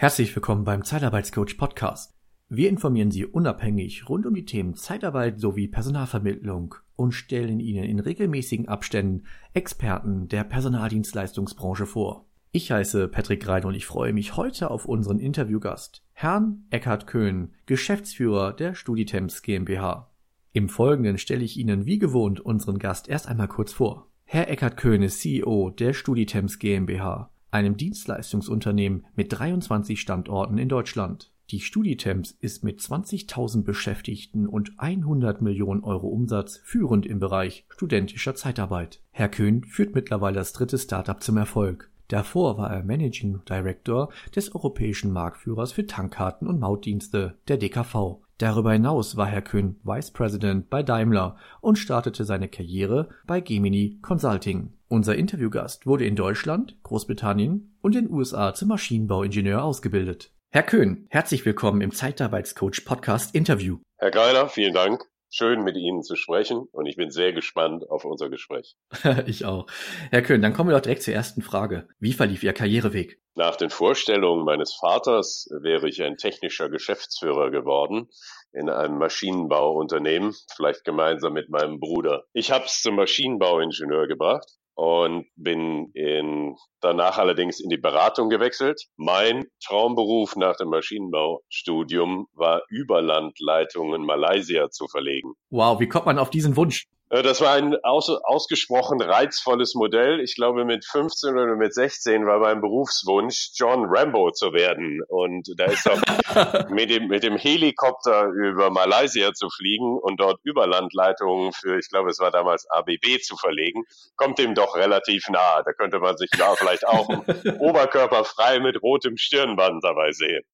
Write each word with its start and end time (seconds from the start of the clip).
Herzlich 0.00 0.34
willkommen 0.34 0.64
beim 0.64 0.82
Zeitarbeitscoach 0.82 1.58
Podcast. 1.58 2.14
Wir 2.48 2.70
informieren 2.70 3.10
Sie 3.10 3.26
unabhängig 3.26 4.08
rund 4.08 4.24
um 4.24 4.32
die 4.32 4.46
Themen 4.46 4.74
Zeitarbeit 4.74 5.38
sowie 5.38 5.68
Personalvermittlung 5.68 6.74
und 6.96 7.12
stellen 7.12 7.60
Ihnen 7.60 7.84
in 7.84 8.00
regelmäßigen 8.00 8.66
Abständen 8.66 9.24
Experten 9.52 10.26
der 10.28 10.44
Personaldienstleistungsbranche 10.44 11.84
vor. 11.84 12.24
Ich 12.50 12.72
heiße 12.72 13.08
Patrick 13.08 13.46
Rein 13.46 13.66
und 13.66 13.74
ich 13.74 13.84
freue 13.84 14.14
mich 14.14 14.38
heute 14.38 14.70
auf 14.70 14.86
unseren 14.86 15.18
Interviewgast, 15.18 16.02
Herrn 16.14 16.64
Eckhard 16.70 17.06
Köhn, 17.06 17.52
Geschäftsführer 17.66 18.54
der 18.54 18.74
Studitemps 18.74 19.42
GmbH. 19.42 20.10
Im 20.54 20.70
Folgenden 20.70 21.18
stelle 21.18 21.44
ich 21.44 21.58
Ihnen 21.58 21.84
wie 21.84 21.98
gewohnt 21.98 22.40
unseren 22.40 22.78
Gast 22.78 23.06
erst 23.06 23.28
einmal 23.28 23.48
kurz 23.48 23.74
vor. 23.74 24.06
Herr 24.24 24.48
Eckhard 24.48 24.78
Köhn 24.78 25.02
ist 25.02 25.20
CEO 25.20 25.68
der 25.68 25.92
Studitemps 25.92 26.58
GmbH 26.58 27.30
einem 27.50 27.76
Dienstleistungsunternehmen 27.76 29.06
mit 29.14 29.32
23 29.32 30.00
Standorten 30.00 30.58
in 30.58 30.68
Deutschland. 30.68 31.32
Die 31.50 31.60
Studitemps 31.60 32.30
ist 32.30 32.62
mit 32.62 32.78
20.000 32.78 33.64
Beschäftigten 33.64 34.46
und 34.46 34.72
100 34.76 35.42
Millionen 35.42 35.82
Euro 35.82 36.06
Umsatz 36.06 36.60
führend 36.62 37.06
im 37.06 37.18
Bereich 37.18 37.66
studentischer 37.68 38.36
Zeitarbeit. 38.36 39.00
Herr 39.10 39.28
Köhn 39.28 39.64
führt 39.64 39.94
mittlerweile 39.94 40.36
das 40.36 40.52
dritte 40.52 40.78
Startup 40.78 41.20
zum 41.20 41.36
Erfolg. 41.36 41.90
Davor 42.06 42.56
war 42.56 42.70
er 42.70 42.84
Managing 42.84 43.40
Director 43.48 44.10
des 44.34 44.54
europäischen 44.54 45.12
Marktführers 45.12 45.72
für 45.72 45.86
Tankkarten 45.86 46.46
und 46.46 46.60
Mautdienste, 46.60 47.36
der 47.48 47.56
DKV. 47.56 48.20
Darüber 48.38 48.72
hinaus 48.72 49.16
war 49.16 49.26
Herr 49.26 49.42
Köhn 49.42 49.76
Vice 49.82 50.12
President 50.12 50.70
bei 50.70 50.82
Daimler 50.82 51.36
und 51.60 51.78
startete 51.78 52.24
seine 52.24 52.48
Karriere 52.48 53.08
bei 53.26 53.40
Gemini 53.40 53.98
Consulting. 54.02 54.72
Unser 54.92 55.14
Interviewgast 55.14 55.86
wurde 55.86 56.04
in 56.04 56.16
Deutschland, 56.16 56.76
Großbritannien 56.82 57.78
und 57.80 57.94
den 57.94 58.10
USA 58.10 58.54
zum 58.54 58.70
Maschinenbauingenieur 58.70 59.62
ausgebildet. 59.62 60.32
Herr 60.50 60.64
Köhn, 60.64 61.06
herzlich 61.10 61.46
willkommen 61.46 61.80
im 61.80 61.92
Zeitarbeitscoach 61.92 62.84
Podcast 62.84 63.32
Interview. 63.32 63.78
Herr 63.98 64.10
Greiler, 64.10 64.48
vielen 64.48 64.74
Dank. 64.74 65.04
Schön 65.28 65.62
mit 65.62 65.76
Ihnen 65.76 66.02
zu 66.02 66.16
sprechen 66.16 66.66
und 66.72 66.86
ich 66.86 66.96
bin 66.96 67.12
sehr 67.12 67.32
gespannt 67.32 67.88
auf 67.88 68.04
unser 68.04 68.30
Gespräch. 68.30 68.74
ich 69.26 69.44
auch. 69.44 69.68
Herr 70.10 70.22
Köhn, 70.22 70.42
dann 70.42 70.54
kommen 70.54 70.70
wir 70.70 70.74
doch 70.74 70.82
direkt 70.82 71.04
zur 71.04 71.14
ersten 71.14 71.42
Frage. 71.42 71.86
Wie 72.00 72.12
verlief 72.12 72.42
Ihr 72.42 72.52
Karriereweg? 72.52 73.20
Nach 73.36 73.54
den 73.54 73.70
Vorstellungen 73.70 74.44
meines 74.44 74.74
Vaters 74.74 75.48
wäre 75.62 75.88
ich 75.88 76.02
ein 76.02 76.16
technischer 76.16 76.68
Geschäftsführer 76.68 77.52
geworden 77.52 78.08
in 78.50 78.68
einem 78.68 78.98
Maschinenbauunternehmen, 78.98 80.34
vielleicht 80.56 80.82
gemeinsam 80.82 81.34
mit 81.34 81.48
meinem 81.48 81.78
Bruder. 81.78 82.24
Ich 82.32 82.50
habe 82.50 82.64
es 82.64 82.82
zum 82.82 82.96
Maschinenbauingenieur 82.96 84.08
gebracht 84.08 84.56
und 84.80 85.26
bin 85.36 85.90
in, 85.92 86.56
danach 86.80 87.18
allerdings 87.18 87.60
in 87.60 87.68
die 87.68 87.76
Beratung 87.76 88.30
gewechselt. 88.30 88.80
Mein 88.96 89.44
Traumberuf 89.62 90.36
nach 90.36 90.56
dem 90.56 90.70
Maschinenbaustudium 90.70 92.28
war 92.32 92.62
Überlandleitungen 92.70 94.06
Malaysia 94.06 94.70
zu 94.70 94.88
verlegen. 94.88 95.34
Wow, 95.50 95.80
wie 95.80 95.88
kommt 95.88 96.06
man 96.06 96.18
auf 96.18 96.30
diesen 96.30 96.56
Wunsch? 96.56 96.86
Äh, 97.10 97.22
das 97.22 97.40
war 97.40 97.52
ein 97.52 97.76
aus, 97.82 98.08
ausgesprochen 98.08 99.02
reizvolles 99.02 99.74
Modell. 99.74 100.20
Ich 100.20 100.34
glaube, 100.36 100.64
mit 100.64 100.84
15 100.84 101.30
oder 101.30 101.56
mit 101.56 101.74
16 101.74 102.26
war 102.26 102.38
mein 102.38 102.60
Berufswunsch, 102.60 103.50
John 103.54 103.84
Rambo 103.86 104.30
zu 104.30 104.52
werden. 104.52 105.02
Und 105.08 105.52
da 105.56 105.64
ist 105.66 105.88
auch 105.88 106.00
mit 106.70 106.90
dem, 106.90 107.08
mit 107.08 107.22
dem 107.22 107.36
Helikopter 107.36 108.26
über 108.28 108.70
Malaysia 108.70 109.32
zu 109.32 109.48
fliegen 109.50 109.98
und 109.98 110.20
dort 110.20 110.40
Überlandleitungen 110.44 111.52
für, 111.52 111.78
ich 111.78 111.88
glaube, 111.88 112.10
es 112.10 112.20
war 112.20 112.30
damals 112.30 112.68
ABB 112.70 113.20
zu 113.22 113.36
verlegen, 113.36 113.82
kommt 114.16 114.38
dem 114.38 114.54
doch 114.54 114.76
relativ 114.76 115.28
nahe. 115.28 115.62
Da 115.64 115.72
könnte 115.72 115.98
man 115.98 116.16
sich 116.16 116.30
da 116.30 116.54
vielleicht 116.54 116.86
auch 116.86 117.08
oberkörperfrei 117.58 118.60
mit 118.60 118.82
rotem 118.82 119.16
Stirnband 119.16 119.82
dabei 119.82 120.12
sehen. 120.12 120.44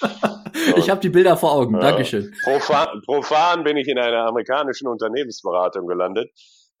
ich 0.76 0.90
habe 0.90 1.00
die 1.00 1.08
Bilder 1.08 1.36
vor 1.36 1.52
Augen. 1.52 1.74
Ja. 1.74 1.80
Dankeschön. 1.80 2.34
Profan, 2.42 3.02
profan 3.04 3.64
bin 3.64 3.76
ich 3.76 3.88
in 3.88 3.98
einer 3.98 4.26
amerikanischen 4.26 4.86
Unternehmensberatung 4.88 5.86
gelandet, 5.86 5.97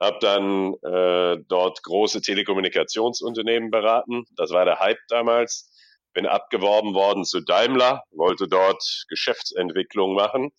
habe 0.00 0.18
dann 0.20 0.74
äh, 0.82 1.42
dort 1.48 1.82
große 1.82 2.20
Telekommunikationsunternehmen 2.20 3.70
beraten. 3.70 4.24
Das 4.36 4.50
war 4.50 4.64
der 4.64 4.78
Hype 4.78 5.00
damals. 5.08 5.72
Bin 6.14 6.26
abgeworben 6.26 6.94
worden 6.94 7.24
zu 7.24 7.40
Daimler, 7.40 8.02
wollte 8.10 8.48
dort 8.48 8.82
Geschäftsentwicklung 9.08 10.14
machen. 10.14 10.50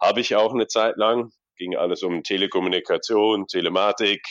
Habe 0.00 0.20
ich 0.20 0.36
auch 0.36 0.52
eine 0.52 0.66
Zeit 0.66 0.96
lang. 0.96 1.30
Ging 1.56 1.76
alles 1.76 2.02
um 2.02 2.22
Telekommunikation, 2.22 3.46
Telematik, 3.46 4.22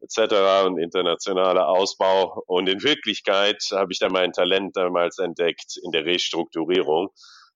etc. 0.00 0.66
und 0.66 0.78
internationaler 0.78 1.68
Ausbau. 1.68 2.42
Und 2.46 2.68
in 2.68 2.82
Wirklichkeit 2.82 3.62
habe 3.72 3.92
ich 3.92 3.98
da 3.98 4.08
mein 4.08 4.32
Talent 4.32 4.76
damals 4.76 5.18
entdeckt 5.18 5.76
in 5.82 5.90
der 5.90 6.04
Restrukturierung 6.04 7.10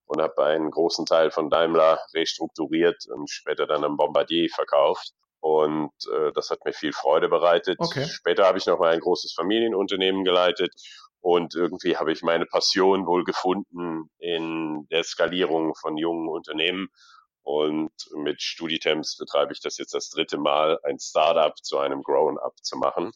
und 0.05 0.21
habe 0.21 0.45
einen 0.45 0.71
großen 0.71 1.07
Teil 1.07 1.31
von 1.31 1.51
Daimler 1.51 1.99
restrukturiert 2.15 3.05
und 3.09 3.31
später 3.31 3.67
dann 3.67 3.85
am 3.85 3.97
Bombardier 3.97 4.49
verkauft. 4.49 5.13
Und 5.41 5.93
äh, 6.13 6.33
das 6.35 6.51
hat 6.51 6.65
mir 6.65 6.73
viel 6.73 6.93
Freude 6.93 7.29
bereitet. 7.29 7.79
Okay. 7.81 8.07
Später 8.07 8.47
habe 8.47 8.59
ich 8.59 8.67
noch 8.67 8.79
mal 8.79 8.93
ein 8.93 9.01
großes 9.01 9.33
Familienunternehmen 9.33 10.25
geleitet 10.25 10.73
und 11.21 11.55
irgendwie 11.55 11.97
habe 11.97 12.13
ich 12.13 12.23
meine 12.23 12.47
Passion 12.47 13.07
wohl 13.07 13.25
gefunden 13.25 14.11
in 14.19 14.87
der 14.91 15.05
Skalierung 15.05 15.75
von 15.75 15.97
jungen 15.97 16.29
Unternehmen 16.29 16.89
und 17.43 17.93
mit 18.15 18.43
Studitemps 18.43 19.17
betreibe 19.17 19.53
ich 19.53 19.61
das 19.61 19.79
jetzt 19.79 19.95
das 19.95 20.11
dritte 20.11 20.39
Mal, 20.39 20.79
ein 20.85 20.99
Startup 20.99 21.57
zu 21.57 21.79
einem 21.79 22.03
Grown-up 22.03 22.55
zu 22.63 22.77
machen 22.77 23.13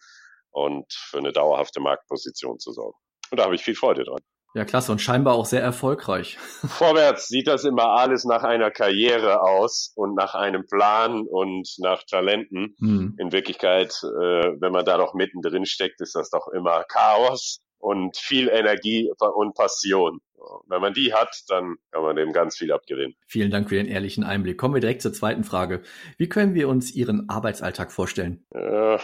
und 0.51 0.93
für 0.93 1.19
eine 1.19 1.33
dauerhafte 1.33 1.81
Marktposition 1.81 2.59
zu 2.59 2.73
sorgen. 2.73 2.99
Und 3.31 3.39
da 3.39 3.45
habe 3.45 3.55
ich 3.55 3.63
viel 3.63 3.75
Freude 3.75 4.05
dran. 4.05 4.21
Ja, 4.55 4.65
klasse 4.65 4.93
und 4.93 5.01
scheinbar 5.01 5.35
auch 5.35 5.47
sehr 5.47 5.63
erfolgreich. 5.63 6.39
Vorwärts 6.67 7.27
sieht 7.27 7.49
das 7.49 7.65
immer 7.65 7.89
alles 7.89 8.25
nach 8.25 8.45
einer 8.45 8.71
Karriere 8.71 9.43
aus 9.43 9.93
und 9.97 10.15
nach 10.15 10.35
einem 10.35 10.65
Plan 10.67 11.23
und 11.23 11.69
nach 11.79 12.05
Talenten. 12.05 12.77
Hm. 12.79 13.17
In 13.19 13.33
Wirklichkeit, 13.33 13.93
äh, 14.05 14.53
wenn 14.61 14.71
man 14.71 14.85
da 14.85 14.97
noch 14.97 15.13
mittendrin 15.15 15.67
steckt, 15.67 16.01
ist 16.01 16.15
das 16.15 16.31
doch 16.31 16.47
immer 16.49 16.85
Chaos 16.85 17.63
und 17.79 18.17
viel 18.17 18.49
Energie 18.49 19.11
und 19.19 19.55
Passion. 19.55 20.21
Wenn 20.69 20.81
man 20.81 20.95
die 20.95 21.13
hat, 21.13 21.43
dann 21.49 21.77
kann 21.91 22.03
man 22.03 22.17
dem 22.17 22.33
ganz 22.33 22.57
viel 22.57 22.71
abgewinnen. 22.71 23.17
Vielen 23.27 23.51
Dank 23.51 23.71
für 23.71 23.77
den 23.77 23.87
ehrlichen 23.87 24.25
Einblick. 24.25 24.59
Kommen 24.59 24.75
wir 24.75 24.81
direkt 24.81 25.03
zur 25.03 25.13
zweiten 25.13 25.43
Frage. 25.43 25.83
Wie 26.17 26.29
können 26.29 26.55
wir 26.55 26.69
uns 26.69 26.95
Ihren 26.95 27.29
Arbeitsalltag 27.29 27.91
vorstellen? 27.91 28.47
Äh, 28.51 28.99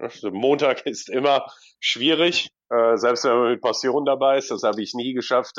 Montag 0.32 0.86
ist 0.86 1.08
immer 1.08 1.46
schwierig, 1.80 2.50
äh, 2.70 2.96
selbst 2.96 3.24
wenn 3.24 3.36
man 3.36 3.50
mit 3.52 3.62
Passion 3.62 4.04
dabei 4.04 4.38
ist. 4.38 4.50
Das 4.50 4.62
habe 4.62 4.82
ich 4.82 4.94
nie 4.94 5.12
geschafft, 5.12 5.56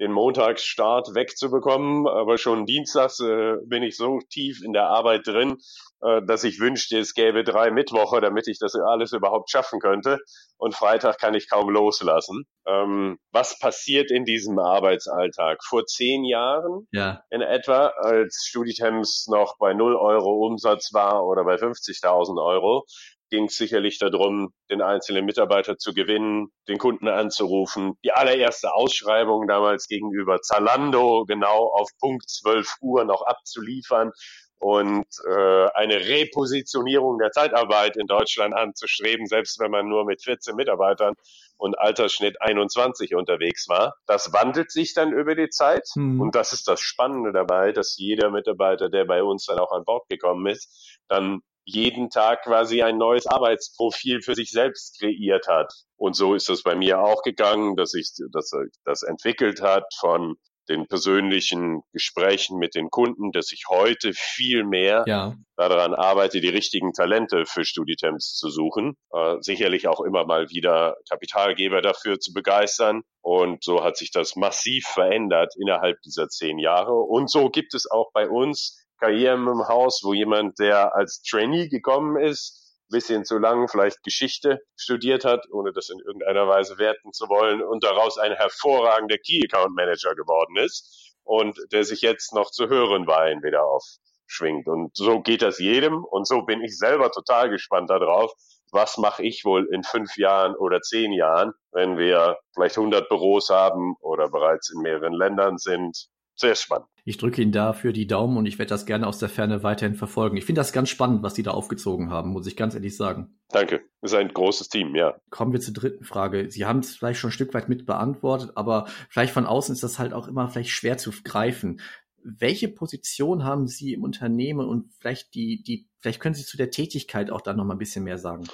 den 0.00 0.12
Montagsstart 0.12 1.14
wegzubekommen. 1.14 2.08
Aber 2.08 2.38
schon 2.38 2.66
dienstags 2.66 3.20
äh, 3.20 3.56
bin 3.66 3.82
ich 3.82 3.96
so 3.96 4.18
tief 4.30 4.62
in 4.64 4.72
der 4.72 4.86
Arbeit 4.86 5.26
drin, 5.26 5.58
äh, 6.02 6.22
dass 6.26 6.44
ich 6.44 6.58
wünschte, 6.58 6.98
es 6.98 7.14
gäbe 7.14 7.44
drei 7.44 7.70
Mittwoche, 7.70 8.20
damit 8.20 8.48
ich 8.48 8.58
das 8.58 8.74
alles 8.74 9.12
überhaupt 9.12 9.50
schaffen 9.50 9.78
könnte. 9.78 10.18
Und 10.56 10.74
Freitag 10.74 11.18
kann 11.18 11.34
ich 11.34 11.48
kaum 11.48 11.70
loslassen. 11.70 12.44
Ähm, 12.66 13.18
was 13.32 13.58
passiert 13.58 14.10
in 14.10 14.24
diesem 14.24 14.58
Arbeitsalltag? 14.58 15.62
Vor 15.64 15.86
zehn 15.86 16.24
Jahren 16.24 16.86
ja. 16.92 17.22
in 17.30 17.42
etwa, 17.42 17.88
als 17.88 18.46
Studitems 18.48 19.26
noch 19.28 19.56
bei 19.58 19.74
0 19.74 19.96
Euro 19.96 20.46
Umsatz 20.46 20.92
war 20.92 21.26
oder 21.26 21.44
bei 21.44 21.54
50.000 21.54 22.42
Euro, 22.42 22.84
ging 23.30 23.44
es 23.44 23.56
sicherlich 23.56 23.98
darum, 23.98 24.52
den 24.70 24.82
einzelnen 24.82 25.24
Mitarbeiter 25.24 25.78
zu 25.78 25.94
gewinnen, 25.94 26.48
den 26.68 26.78
Kunden 26.78 27.08
anzurufen. 27.08 27.94
Die 28.04 28.12
allererste 28.12 28.74
Ausschreibung 28.74 29.46
damals 29.46 29.86
gegenüber 29.86 30.40
Zalando 30.42 31.24
genau 31.26 31.72
auf 31.72 31.88
Punkt 31.98 32.28
12 32.28 32.76
Uhr 32.80 33.04
noch 33.04 33.22
abzuliefern 33.22 34.12
und 34.60 35.06
äh, 35.26 35.68
eine 35.72 35.96
Repositionierung 36.06 37.18
der 37.18 37.30
Zeitarbeit 37.30 37.96
in 37.96 38.06
Deutschland 38.06 38.54
anzustreben, 38.54 39.26
selbst 39.26 39.58
wenn 39.58 39.70
man 39.70 39.88
nur 39.88 40.04
mit 40.04 40.22
14 40.22 40.54
Mitarbeitern 40.54 41.14
und 41.56 41.78
Altersschnitt 41.78 42.40
21 42.42 43.14
unterwegs 43.14 43.68
war. 43.68 43.94
Das 44.06 44.34
wandelt 44.34 44.70
sich 44.70 44.92
dann 44.92 45.12
über 45.12 45.34
die 45.34 45.48
Zeit 45.48 45.88
hm. 45.94 46.20
und 46.20 46.34
das 46.34 46.52
ist 46.52 46.68
das 46.68 46.80
Spannende 46.80 47.32
dabei, 47.32 47.72
dass 47.72 47.96
jeder 47.96 48.30
Mitarbeiter, 48.30 48.90
der 48.90 49.06
bei 49.06 49.22
uns 49.22 49.46
dann 49.46 49.58
auch 49.58 49.72
an 49.72 49.84
Bord 49.84 50.06
gekommen 50.10 50.46
ist, 50.46 50.98
dann 51.08 51.40
jeden 51.64 52.10
Tag 52.10 52.42
quasi 52.42 52.82
ein 52.82 52.98
neues 52.98 53.26
Arbeitsprofil 53.26 54.22
für 54.22 54.34
sich 54.34 54.50
selbst 54.50 54.98
kreiert 54.98 55.46
hat. 55.48 55.72
Und 55.96 56.16
so 56.16 56.34
ist 56.34 56.48
es 56.48 56.62
bei 56.62 56.74
mir 56.74 57.00
auch 57.00 57.22
gegangen, 57.22 57.76
dass 57.76 57.90
sich 57.90 58.10
das, 58.32 58.50
das 58.84 59.02
entwickelt 59.02 59.60
hat 59.60 59.84
von 59.98 60.36
den 60.70 60.86
persönlichen 60.86 61.82
Gesprächen 61.92 62.58
mit 62.58 62.74
den 62.74 62.90
Kunden, 62.90 63.32
dass 63.32 63.52
ich 63.52 63.64
heute 63.68 64.12
viel 64.14 64.64
mehr 64.64 65.04
ja. 65.06 65.34
daran 65.56 65.94
arbeite, 65.94 66.40
die 66.40 66.48
richtigen 66.48 66.92
Talente 66.92 67.44
für 67.44 67.64
Studitemps 67.64 68.36
zu 68.36 68.50
suchen. 68.50 68.96
Äh, 69.12 69.36
sicherlich 69.40 69.88
auch 69.88 70.00
immer 70.00 70.24
mal 70.24 70.48
wieder 70.50 70.96
Kapitalgeber 71.10 71.82
dafür 71.82 72.20
zu 72.20 72.32
begeistern. 72.32 73.02
Und 73.20 73.64
so 73.64 73.82
hat 73.82 73.96
sich 73.96 74.12
das 74.12 74.36
massiv 74.36 74.86
verändert 74.86 75.54
innerhalb 75.60 76.00
dieser 76.02 76.28
zehn 76.28 76.58
Jahre. 76.58 76.94
Und 76.94 77.30
so 77.30 77.50
gibt 77.50 77.74
es 77.74 77.90
auch 77.90 78.12
bei 78.12 78.28
uns 78.28 78.78
Karrieren 79.00 79.46
im 79.48 79.66
Haus, 79.66 80.02
wo 80.04 80.12
jemand, 80.12 80.58
der 80.58 80.94
als 80.94 81.22
Trainee 81.22 81.68
gekommen 81.68 82.16
ist, 82.22 82.60
bisschen 82.90 83.24
zu 83.24 83.38
lang 83.38 83.68
vielleicht 83.68 84.02
Geschichte 84.02 84.60
studiert 84.76 85.24
hat, 85.24 85.46
ohne 85.52 85.72
das 85.72 85.88
in 85.88 85.98
irgendeiner 86.00 86.46
Weise 86.48 86.78
werten 86.78 87.12
zu 87.12 87.28
wollen, 87.28 87.62
und 87.62 87.84
daraus 87.84 88.18
ein 88.18 88.32
hervorragender 88.32 89.16
Key 89.18 89.42
Account 89.44 89.74
Manager 89.74 90.14
geworden 90.14 90.56
ist 90.56 91.14
und 91.24 91.56
der 91.72 91.84
sich 91.84 92.02
jetzt 92.02 92.34
noch 92.34 92.50
zu 92.50 92.68
höheren 92.68 93.06
Weinen 93.06 93.42
wieder 93.42 93.64
aufschwingt. 93.64 94.66
Und 94.66 94.96
so 94.96 95.20
geht 95.20 95.42
das 95.42 95.58
jedem 95.58 96.04
und 96.04 96.26
so 96.26 96.42
bin 96.42 96.62
ich 96.62 96.76
selber 96.76 97.10
total 97.10 97.50
gespannt 97.50 97.90
darauf, 97.90 98.32
was 98.72 98.98
mache 98.98 99.22
ich 99.22 99.44
wohl 99.44 99.68
in 99.72 99.82
fünf 99.82 100.16
Jahren 100.16 100.54
oder 100.54 100.80
zehn 100.80 101.12
Jahren, 101.12 101.52
wenn 101.72 101.98
wir 101.98 102.38
vielleicht 102.54 102.76
100 102.76 103.08
Büros 103.08 103.50
haben 103.50 103.96
oder 104.00 104.28
bereits 104.28 104.70
in 104.70 104.82
mehreren 104.82 105.12
Ländern 105.12 105.58
sind. 105.58 106.06
Sehr 106.40 106.54
spannend. 106.54 106.88
Ich 107.04 107.18
drücke 107.18 107.42
Ihnen 107.42 107.52
dafür 107.52 107.92
die 107.92 108.06
Daumen 108.06 108.38
und 108.38 108.46
ich 108.46 108.58
werde 108.58 108.70
das 108.70 108.86
gerne 108.86 109.06
aus 109.06 109.18
der 109.18 109.28
Ferne 109.28 109.62
weiterhin 109.62 109.94
verfolgen. 109.94 110.38
Ich 110.38 110.46
finde 110.46 110.62
das 110.62 110.72
ganz 110.72 110.88
spannend, 110.88 111.22
was 111.22 111.34
Sie 111.34 111.42
da 111.42 111.50
aufgezogen 111.50 112.08
haben, 112.08 112.30
muss 112.30 112.46
ich 112.46 112.56
ganz 112.56 112.74
ehrlich 112.74 112.96
sagen. 112.96 113.38
Danke. 113.50 113.82
Das 114.00 114.12
ist 114.12 114.18
ein 114.18 114.32
großes 114.32 114.70
Team, 114.70 114.94
ja. 114.94 115.20
Kommen 115.28 115.52
wir 115.52 115.60
zur 115.60 115.74
dritten 115.74 116.02
Frage. 116.02 116.50
Sie 116.50 116.64
haben 116.64 116.78
es 116.78 116.96
vielleicht 116.96 117.20
schon 117.20 117.28
ein 117.28 117.34
Stück 117.34 117.52
weit 117.52 117.68
mit 117.68 117.84
beantwortet, 117.84 118.52
aber 118.54 118.86
vielleicht 119.10 119.34
von 119.34 119.44
außen 119.44 119.74
ist 119.74 119.82
das 119.82 119.98
halt 119.98 120.14
auch 120.14 120.28
immer 120.28 120.48
vielleicht 120.48 120.70
schwer 120.70 120.96
zu 120.96 121.10
greifen. 121.22 121.82
Welche 122.22 122.68
Position 122.68 123.44
haben 123.44 123.66
Sie 123.66 123.92
im 123.92 124.02
Unternehmen 124.02 124.66
und 124.66 124.94
vielleicht 124.98 125.34
die, 125.34 125.62
die, 125.62 125.90
vielleicht 125.98 126.20
können 126.20 126.34
Sie 126.34 126.46
zu 126.46 126.56
der 126.56 126.70
Tätigkeit 126.70 127.30
auch 127.30 127.42
da 127.42 127.52
noch 127.52 127.66
mal 127.66 127.74
ein 127.74 127.78
bisschen 127.78 128.04
mehr 128.04 128.18
sagen? 128.18 128.44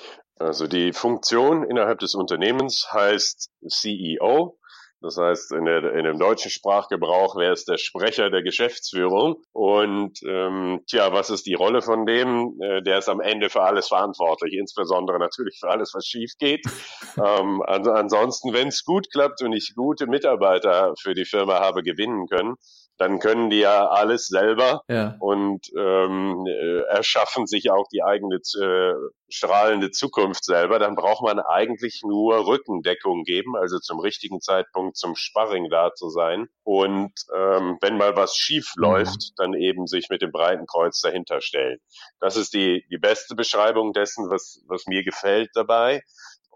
Also 0.40 0.66
die 0.66 0.92
Funktion 0.92 1.62
innerhalb 1.62 2.00
des 2.00 2.16
Unternehmens 2.16 2.88
heißt 2.92 3.52
CEO. 3.68 4.58
Das 5.06 5.18
heißt, 5.18 5.52
in, 5.52 5.66
der, 5.66 5.92
in 5.92 6.02
dem 6.02 6.18
deutschen 6.18 6.50
Sprachgebrauch 6.50 7.36
wäre 7.36 7.52
es 7.52 7.64
der 7.64 7.78
Sprecher 7.78 8.28
der 8.28 8.42
Geschäftsführung. 8.42 9.36
Und 9.52 10.18
ähm, 10.26 10.80
tja, 10.88 11.12
was 11.12 11.30
ist 11.30 11.46
die 11.46 11.54
Rolle 11.54 11.80
von 11.80 12.06
dem? 12.06 12.58
Äh, 12.60 12.82
der 12.82 12.98
ist 12.98 13.08
am 13.08 13.20
Ende 13.20 13.48
für 13.48 13.62
alles 13.62 13.86
verantwortlich, 13.86 14.54
insbesondere 14.54 15.20
natürlich 15.20 15.58
für 15.60 15.70
alles, 15.70 15.94
was 15.94 16.06
schief 16.06 16.32
geht. 16.40 16.66
ähm, 17.24 17.62
also 17.64 17.92
ansonsten, 17.92 18.52
wenn 18.52 18.66
es 18.66 18.84
gut 18.84 19.06
klappt 19.12 19.42
und 19.42 19.52
ich 19.52 19.74
gute 19.76 20.08
Mitarbeiter 20.08 20.94
für 21.00 21.14
die 21.14 21.24
Firma 21.24 21.60
habe 21.60 21.84
gewinnen 21.84 22.26
können, 22.26 22.56
dann 22.98 23.18
können 23.18 23.50
die 23.50 23.58
ja 23.58 23.88
alles 23.88 24.26
selber 24.26 24.82
ja. 24.88 25.16
und 25.20 25.66
ähm, 25.76 26.46
äh, 26.46 26.80
erschaffen 26.88 27.46
sich 27.46 27.70
auch 27.70 27.86
die 27.92 28.02
eigene 28.02 28.36
äh, 28.36 28.94
strahlende 29.28 29.90
Zukunft 29.90 30.44
selber. 30.44 30.78
Dann 30.78 30.94
braucht 30.94 31.22
man 31.22 31.38
eigentlich 31.40 32.02
nur 32.04 32.46
Rückendeckung 32.46 33.24
geben, 33.24 33.56
also 33.56 33.78
zum 33.78 34.00
richtigen 34.00 34.40
Zeitpunkt 34.40 34.96
zum 34.96 35.14
Sparring 35.14 35.68
da 35.68 35.92
zu 35.94 36.08
sein. 36.08 36.48
Und 36.62 37.12
ähm, 37.34 37.78
wenn 37.80 37.98
mal 37.98 38.16
was 38.16 38.34
schief 38.36 38.72
mhm. 38.76 38.82
läuft, 38.82 39.32
dann 39.36 39.54
eben 39.54 39.86
sich 39.86 40.08
mit 40.08 40.22
dem 40.22 40.32
breiten 40.32 40.66
Kreuz 40.66 41.00
dahinter 41.00 41.40
stellen. 41.40 41.78
Das 42.20 42.36
ist 42.36 42.54
die, 42.54 42.84
die 42.90 42.98
beste 42.98 43.34
Beschreibung 43.34 43.92
dessen, 43.92 44.30
was, 44.30 44.62
was 44.68 44.86
mir 44.86 45.02
gefällt 45.04 45.50
dabei. 45.54 46.02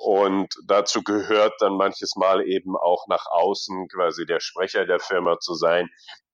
Und 0.02 0.54
dazu 0.66 1.02
gehört 1.02 1.52
dann 1.60 1.76
manches 1.76 2.16
Mal 2.16 2.42
eben 2.46 2.74
auch 2.74 3.06
nach 3.08 3.26
außen 3.30 3.86
quasi 3.88 4.24
der 4.24 4.40
Sprecher 4.40 4.86
der 4.86 4.98
Firma 4.98 5.38
zu 5.40 5.52
sein, 5.52 5.90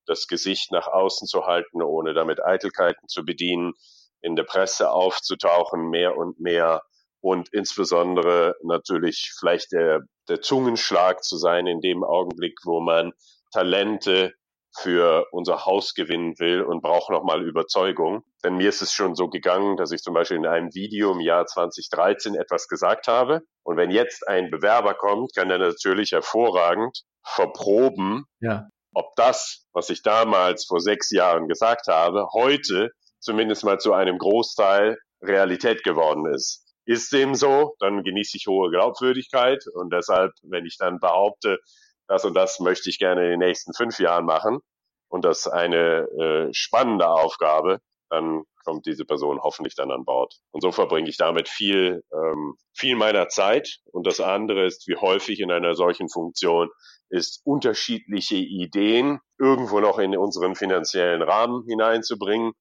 das 0.06 0.26
Gesicht 0.26 0.72
nach 0.72 0.86
außen 0.86 1.26
zu 1.26 1.46
halten, 1.46 1.82
ohne 1.82 2.14
damit 2.14 2.44
Eitelkeiten 2.44 3.08
zu 3.08 3.24
bedienen, 3.24 3.74
in 4.20 4.36
der 4.36 4.44
Presse 4.44 4.90
aufzutauchen, 4.90 5.88
mehr 5.90 6.16
und 6.16 6.40
mehr 6.40 6.82
und 7.20 7.48
insbesondere 7.52 8.56
natürlich 8.62 9.32
vielleicht 9.38 9.72
der, 9.72 10.00
der 10.28 10.40
Zungenschlag 10.40 11.22
zu 11.24 11.36
sein 11.36 11.66
in 11.66 11.80
dem 11.80 12.04
Augenblick, 12.04 12.58
wo 12.64 12.80
man 12.80 13.12
Talente 13.52 14.34
für 14.78 15.26
unser 15.32 15.64
Haus 15.64 15.94
gewinnen 15.94 16.38
will 16.38 16.62
und 16.62 16.82
braucht 16.82 17.10
nochmal 17.10 17.42
Überzeugung. 17.42 18.22
Denn 18.44 18.56
mir 18.56 18.68
ist 18.68 18.82
es 18.82 18.92
schon 18.92 19.14
so 19.14 19.28
gegangen, 19.28 19.76
dass 19.76 19.90
ich 19.90 20.02
zum 20.02 20.12
Beispiel 20.12 20.36
in 20.36 20.46
einem 20.46 20.74
Video 20.74 21.12
im 21.12 21.20
Jahr 21.20 21.46
2013 21.46 22.34
etwas 22.34 22.68
gesagt 22.68 23.08
habe. 23.08 23.40
Und 23.62 23.78
wenn 23.78 23.90
jetzt 23.90 24.28
ein 24.28 24.50
Bewerber 24.50 24.94
kommt, 24.94 25.34
kann 25.34 25.50
er 25.50 25.58
natürlich 25.58 26.12
hervorragend 26.12 27.04
verproben, 27.24 28.26
ja 28.40 28.66
ob 28.96 29.14
das, 29.14 29.66
was 29.74 29.90
ich 29.90 30.02
damals 30.02 30.64
vor 30.64 30.80
sechs 30.80 31.10
Jahren 31.10 31.48
gesagt 31.48 31.86
habe, 31.86 32.28
heute 32.32 32.92
zumindest 33.20 33.62
mal 33.62 33.78
zu 33.78 33.92
einem 33.92 34.16
Großteil 34.16 34.96
Realität 35.20 35.84
geworden 35.84 36.24
ist. 36.32 36.64
Ist 36.86 37.12
dem 37.12 37.34
so, 37.34 37.74
dann 37.78 38.04
genieße 38.04 38.38
ich 38.38 38.46
hohe 38.46 38.70
Glaubwürdigkeit 38.70 39.62
und 39.74 39.92
deshalb, 39.92 40.32
wenn 40.44 40.64
ich 40.64 40.78
dann 40.78 40.98
behaupte, 40.98 41.58
das 42.08 42.24
und 42.24 42.32
das 42.32 42.58
möchte 42.58 42.88
ich 42.88 42.98
gerne 42.98 43.24
in 43.24 43.30
den 43.32 43.40
nächsten 43.40 43.74
fünf 43.74 43.98
Jahren 43.98 44.24
machen 44.24 44.60
und 45.08 45.26
das 45.26 45.46
eine 45.46 46.08
äh, 46.18 46.54
spannende 46.54 47.08
Aufgabe, 47.10 47.80
dann 48.08 48.44
kommt 48.64 48.86
diese 48.86 49.04
Person 49.04 49.40
hoffentlich 49.42 49.74
dann 49.74 49.90
an 49.90 50.06
Bord. 50.06 50.34
Und 50.52 50.62
so 50.62 50.72
verbringe 50.72 51.10
ich 51.10 51.18
damit 51.18 51.50
viel, 51.50 52.02
ähm, 52.12 52.54
viel 52.72 52.96
meiner 52.96 53.28
Zeit. 53.28 53.78
Und 53.92 54.06
das 54.06 54.20
andere 54.20 54.64
ist, 54.64 54.88
wie 54.88 54.96
häufig 54.96 55.40
in 55.40 55.52
einer 55.52 55.74
solchen 55.74 56.08
Funktion 56.08 56.70
ist 57.08 57.40
unterschiedliche 57.44 58.36
Ideen 58.36 59.20
irgendwo 59.38 59.80
noch 59.80 59.98
in 59.98 60.16
unseren 60.16 60.54
finanziellen 60.54 61.22
Rahmen 61.22 61.64
hineinzubringen, 61.66 62.52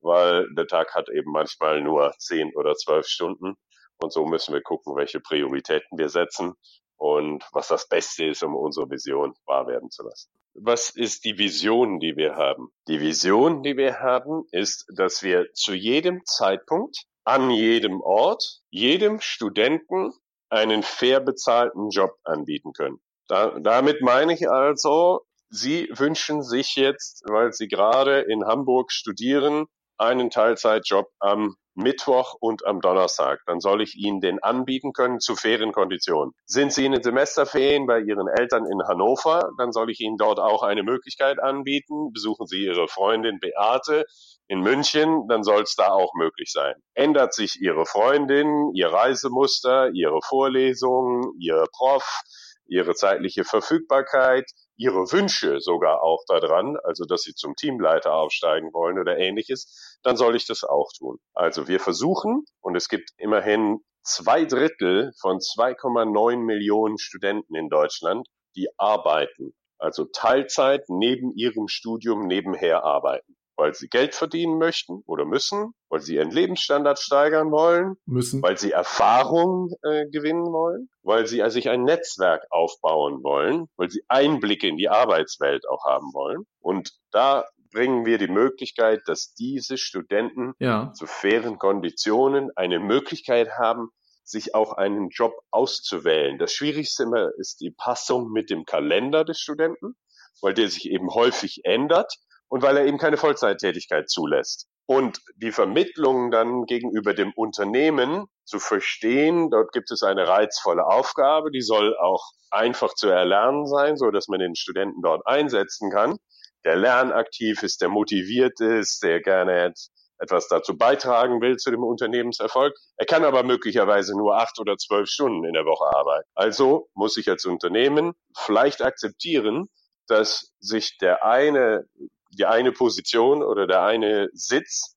weil 0.00 0.46
der 0.54 0.66
Tag 0.66 0.94
hat 0.94 1.08
eben 1.08 1.32
manchmal 1.32 1.80
nur 1.82 2.12
zehn 2.18 2.52
oder 2.54 2.74
zwölf 2.74 3.06
Stunden. 3.06 3.54
Und 4.00 4.12
so 4.12 4.24
müssen 4.26 4.54
wir 4.54 4.62
gucken, 4.62 4.94
welche 4.96 5.20
Prioritäten 5.20 5.98
wir 5.98 6.08
setzen 6.08 6.54
und 6.96 7.44
was 7.52 7.68
das 7.68 7.88
Beste 7.88 8.26
ist, 8.26 8.42
um 8.42 8.54
unsere 8.54 8.90
Vision 8.90 9.34
wahr 9.46 9.66
werden 9.66 9.90
zu 9.90 10.02
lassen. 10.04 10.30
Was 10.54 10.90
ist 10.90 11.24
die 11.24 11.38
Vision, 11.38 12.00
die 12.00 12.16
wir 12.16 12.34
haben? 12.34 12.68
Die 12.88 13.00
Vision, 13.00 13.62
die 13.62 13.76
wir 13.76 14.00
haben, 14.00 14.44
ist, 14.50 14.86
dass 14.94 15.22
wir 15.22 15.52
zu 15.52 15.72
jedem 15.74 16.24
Zeitpunkt, 16.24 17.04
an 17.24 17.50
jedem 17.50 18.00
Ort, 18.00 18.62
jedem 18.70 19.20
Studenten 19.20 20.12
einen 20.48 20.82
fair 20.82 21.20
bezahlten 21.20 21.90
Job 21.90 22.16
anbieten 22.24 22.72
können. 22.72 23.00
Da, 23.28 23.58
damit 23.60 24.00
meine 24.00 24.32
ich 24.32 24.50
also, 24.50 25.20
Sie 25.50 25.88
wünschen 25.94 26.42
sich 26.42 26.76
jetzt, 26.76 27.22
weil 27.26 27.52
Sie 27.52 27.68
gerade 27.68 28.20
in 28.20 28.44
Hamburg 28.44 28.92
studieren, 28.92 29.66
einen 29.96 30.30
Teilzeitjob 30.30 31.08
am 31.18 31.56
Mittwoch 31.74 32.34
und 32.40 32.66
am 32.66 32.80
Donnerstag. 32.80 33.40
Dann 33.46 33.60
soll 33.60 33.82
ich 33.82 33.94
Ihnen 33.96 34.20
den 34.20 34.42
anbieten 34.42 34.92
können 34.92 35.20
zu 35.20 35.36
fairen 35.36 35.72
Konditionen. 35.72 36.32
Sind 36.44 36.72
Sie 36.72 36.84
in 36.84 36.92
den 36.92 37.02
Semesterferien 37.02 37.86
bei 37.86 38.00
Ihren 38.00 38.26
Eltern 38.28 38.66
in 38.66 38.82
Hannover, 38.82 39.50
dann 39.58 39.72
soll 39.72 39.90
ich 39.90 40.00
Ihnen 40.00 40.16
dort 40.16 40.40
auch 40.40 40.62
eine 40.62 40.82
Möglichkeit 40.82 41.38
anbieten. 41.38 42.12
Besuchen 42.12 42.46
Sie 42.46 42.64
Ihre 42.64 42.88
Freundin 42.88 43.38
Beate 43.38 44.04
in 44.48 44.60
München, 44.60 45.28
dann 45.28 45.44
soll 45.44 45.62
es 45.62 45.76
da 45.76 45.88
auch 45.88 46.14
möglich 46.14 46.50
sein. 46.52 46.74
Ändert 46.94 47.32
sich 47.32 47.60
Ihre 47.60 47.86
Freundin, 47.86 48.72
Ihr 48.74 48.88
Reisemuster, 48.88 49.90
Ihre 49.92 50.20
Vorlesung, 50.22 51.32
Ihr 51.38 51.64
Prof, 51.72 52.22
ihre 52.68 52.94
zeitliche 52.94 53.44
Verfügbarkeit, 53.44 54.50
ihre 54.76 55.10
Wünsche 55.12 55.60
sogar 55.60 56.02
auch 56.02 56.22
daran, 56.26 56.76
also 56.84 57.04
dass 57.04 57.22
sie 57.22 57.34
zum 57.34 57.56
Teamleiter 57.56 58.14
aufsteigen 58.14 58.72
wollen 58.72 58.98
oder 58.98 59.18
ähnliches, 59.18 59.98
dann 60.02 60.16
soll 60.16 60.36
ich 60.36 60.46
das 60.46 60.64
auch 60.64 60.90
tun. 60.96 61.18
Also 61.34 61.66
wir 61.66 61.80
versuchen, 61.80 62.44
und 62.60 62.76
es 62.76 62.88
gibt 62.88 63.10
immerhin 63.16 63.80
zwei 64.02 64.44
Drittel 64.44 65.12
von 65.20 65.38
2,9 65.38 66.36
Millionen 66.44 66.98
Studenten 66.98 67.54
in 67.54 67.68
Deutschland, 67.68 68.26
die 68.54 68.68
arbeiten, 68.76 69.54
also 69.78 70.04
Teilzeit 70.04 70.84
neben 70.88 71.32
ihrem 71.34 71.68
Studium 71.68 72.26
nebenher 72.26 72.84
arbeiten 72.84 73.37
weil 73.58 73.74
sie 73.74 73.88
Geld 73.88 74.14
verdienen 74.14 74.56
möchten 74.56 75.02
oder 75.06 75.24
müssen, 75.24 75.74
weil 75.88 76.00
sie 76.00 76.14
ihren 76.14 76.30
Lebensstandard 76.30 76.98
steigern 76.98 77.50
wollen, 77.50 77.96
müssen, 78.06 78.40
weil 78.40 78.56
sie 78.56 78.70
Erfahrung 78.70 79.74
äh, 79.82 80.06
gewinnen 80.06 80.46
wollen, 80.52 80.88
weil 81.02 81.26
sie 81.26 81.42
also 81.42 81.54
sich 81.54 81.68
ein 81.68 81.82
Netzwerk 81.82 82.44
aufbauen 82.50 83.22
wollen, 83.24 83.66
weil 83.76 83.90
sie 83.90 84.02
Einblicke 84.06 84.68
in 84.68 84.76
die 84.76 84.88
Arbeitswelt 84.88 85.68
auch 85.68 85.84
haben 85.84 86.14
wollen. 86.14 86.44
Und 86.60 86.92
da 87.10 87.46
bringen 87.72 88.06
wir 88.06 88.18
die 88.18 88.28
Möglichkeit, 88.28 89.02
dass 89.06 89.34
diese 89.34 89.76
Studenten 89.76 90.54
ja. 90.60 90.92
zu 90.92 91.06
fairen 91.06 91.58
Konditionen 91.58 92.50
eine 92.54 92.78
Möglichkeit 92.78 93.50
haben, 93.58 93.90
sich 94.22 94.54
auch 94.54 94.74
einen 94.74 95.08
Job 95.08 95.34
auszuwählen. 95.50 96.38
Das 96.38 96.52
Schwierigste 96.52 97.02
immer 97.02 97.30
ist 97.38 97.60
die 97.60 97.72
Passung 97.76 98.30
mit 98.30 98.50
dem 98.50 98.64
Kalender 98.64 99.24
des 99.24 99.40
Studenten, 99.40 99.96
weil 100.42 100.54
der 100.54 100.68
sich 100.68 100.88
eben 100.90 101.12
häufig 101.12 101.62
ändert 101.64 102.14
und 102.48 102.62
weil 102.62 102.76
er 102.76 102.86
eben 102.86 102.98
keine 102.98 103.16
Vollzeittätigkeit 103.16 104.08
zulässt. 104.08 104.68
Und 104.86 105.20
die 105.36 105.52
Vermittlung 105.52 106.30
dann 106.30 106.64
gegenüber 106.64 107.12
dem 107.12 107.32
Unternehmen 107.34 108.24
zu 108.44 108.58
verstehen, 108.58 109.50
dort 109.50 109.72
gibt 109.72 109.90
es 109.90 110.02
eine 110.02 110.26
reizvolle 110.26 110.86
Aufgabe, 110.86 111.50
die 111.50 111.60
soll 111.60 111.94
auch 111.98 112.32
einfach 112.50 112.94
zu 112.94 113.08
erlernen 113.08 113.66
sein, 113.66 113.98
so 113.98 114.10
dass 114.10 114.28
man 114.28 114.40
den 114.40 114.56
Studenten 114.56 115.02
dort 115.02 115.26
einsetzen 115.26 115.90
kann, 115.90 116.16
der 116.64 116.76
lernaktiv 116.76 117.62
ist, 117.62 117.82
der 117.82 117.90
motiviert 117.90 118.60
ist, 118.60 119.02
der 119.02 119.20
gerne 119.20 119.74
etwas 120.18 120.48
dazu 120.48 120.76
beitragen 120.76 121.40
will 121.40 121.56
zu 121.56 121.70
dem 121.70 121.84
Unternehmenserfolg. 121.84 122.74
Er 122.96 123.06
kann 123.06 123.24
aber 123.24 123.42
möglicherweise 123.42 124.16
nur 124.16 124.36
acht 124.36 124.58
oder 124.58 124.76
zwölf 124.76 125.08
Stunden 125.08 125.44
in 125.44 125.52
der 125.52 125.64
Woche 125.64 125.84
arbeiten. 125.94 126.28
Also 126.34 126.88
muss 126.94 127.16
ich 127.16 127.28
als 127.28 127.44
Unternehmen 127.44 128.14
vielleicht 128.36 128.82
akzeptieren, 128.82 129.68
dass 130.08 130.54
sich 130.58 130.96
der 130.98 131.24
eine 131.24 131.84
die 132.30 132.46
eine 132.46 132.72
Position 132.72 133.42
oder 133.42 133.66
der 133.66 133.82
eine 133.82 134.28
Sitz, 134.32 134.96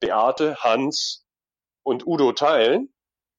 Beate, 0.00 0.56
Hans 0.56 1.24
und 1.82 2.06
Udo 2.06 2.32
teilen, 2.32 2.92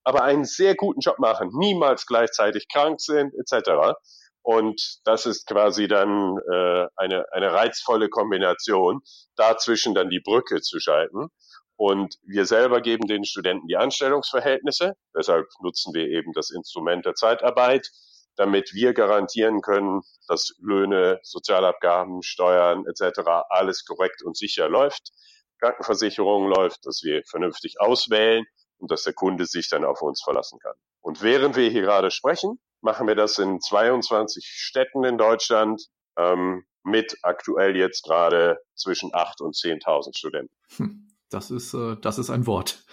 aber 0.04 0.24
einen 0.24 0.46
sehr 0.46 0.76
guten 0.76 1.00
Job 1.00 1.20
machen, 1.20 1.52
niemals 1.54 2.06
gleichzeitig 2.06 2.68
krank 2.68 3.02
sind, 3.02 3.34
etc. 3.34 3.96
Und 4.42 5.00
das 5.06 5.26
ist 5.26 5.48
quasi 5.48 5.88
dann 5.88 6.38
äh, 6.52 6.86
eine, 6.96 7.26
eine 7.32 7.52
reizvolle 7.52 8.10
Kombination, 8.10 9.02
dazwischen 9.36 9.96
dann 9.96 10.10
die 10.10 10.20
Brücke 10.20 10.62
zu 10.62 10.80
schalten. 10.80 11.30
Und 11.78 12.16
wir 12.24 12.46
selber 12.46 12.82
geben 12.82 13.08
den 13.08 13.26
Studenten 13.26 13.68
die 13.68 13.76
Anstellungsverhältnisse. 13.76 14.94
Deshalb 15.18 15.48
nutzen 15.62 15.94
wir 15.94 16.08
eben 16.08 16.32
das 16.34 16.52
Instrument 16.52 17.06
der 17.06 17.16
Zeitarbeit, 17.16 17.90
damit 18.36 18.74
wir 18.74 18.94
garantieren 18.94 19.62
können, 19.62 20.02
dass 20.28 20.56
Löhne, 20.60 21.20
Sozialabgaben, 21.24 22.22
Steuern 22.24 22.86
etc. 22.88 23.22
alles 23.50 23.86
korrekt 23.86 24.24
und 24.24 24.38
sicher 24.38 24.70
läuft. 24.70 25.12
Krankenversicherung 25.60 26.50
läuft, 26.50 26.86
dass 26.86 27.02
wir 27.04 27.24
vernünftig 27.26 27.80
auswählen 27.80 28.46
und 28.78 28.92
dass 28.92 29.04
der 29.04 29.14
Kunde 29.14 29.46
sich 29.46 29.70
dann 29.70 29.86
auf 29.86 30.02
uns 30.02 30.22
verlassen 30.22 30.60
kann. 30.60 30.76
Und 31.02 31.22
während 31.22 31.56
wir 31.56 31.70
hier 31.70 31.82
gerade 31.82 32.12
sprechen, 32.12 32.60
machen 32.82 33.08
wir 33.08 33.16
das 33.16 33.40
in 33.40 33.62
22 33.62 34.46
Städten 34.46 35.04
in 35.04 35.18
Deutschland 35.18 35.88
ähm, 36.18 36.66
mit 36.84 37.18
aktuell 37.24 37.76
jetzt 37.76 38.04
gerade 38.04 38.60
zwischen 38.76 39.14
8 39.14 39.42
und 39.42 39.56
10.000 39.56 40.18
Studenten. 40.18 40.54
Hm, 40.78 41.08
das 41.30 41.52
ist, 41.52 41.74
äh, 41.74 41.96
das 42.02 42.18
ist 42.18 42.30
ein 42.30 42.46
Wort. 42.46 42.84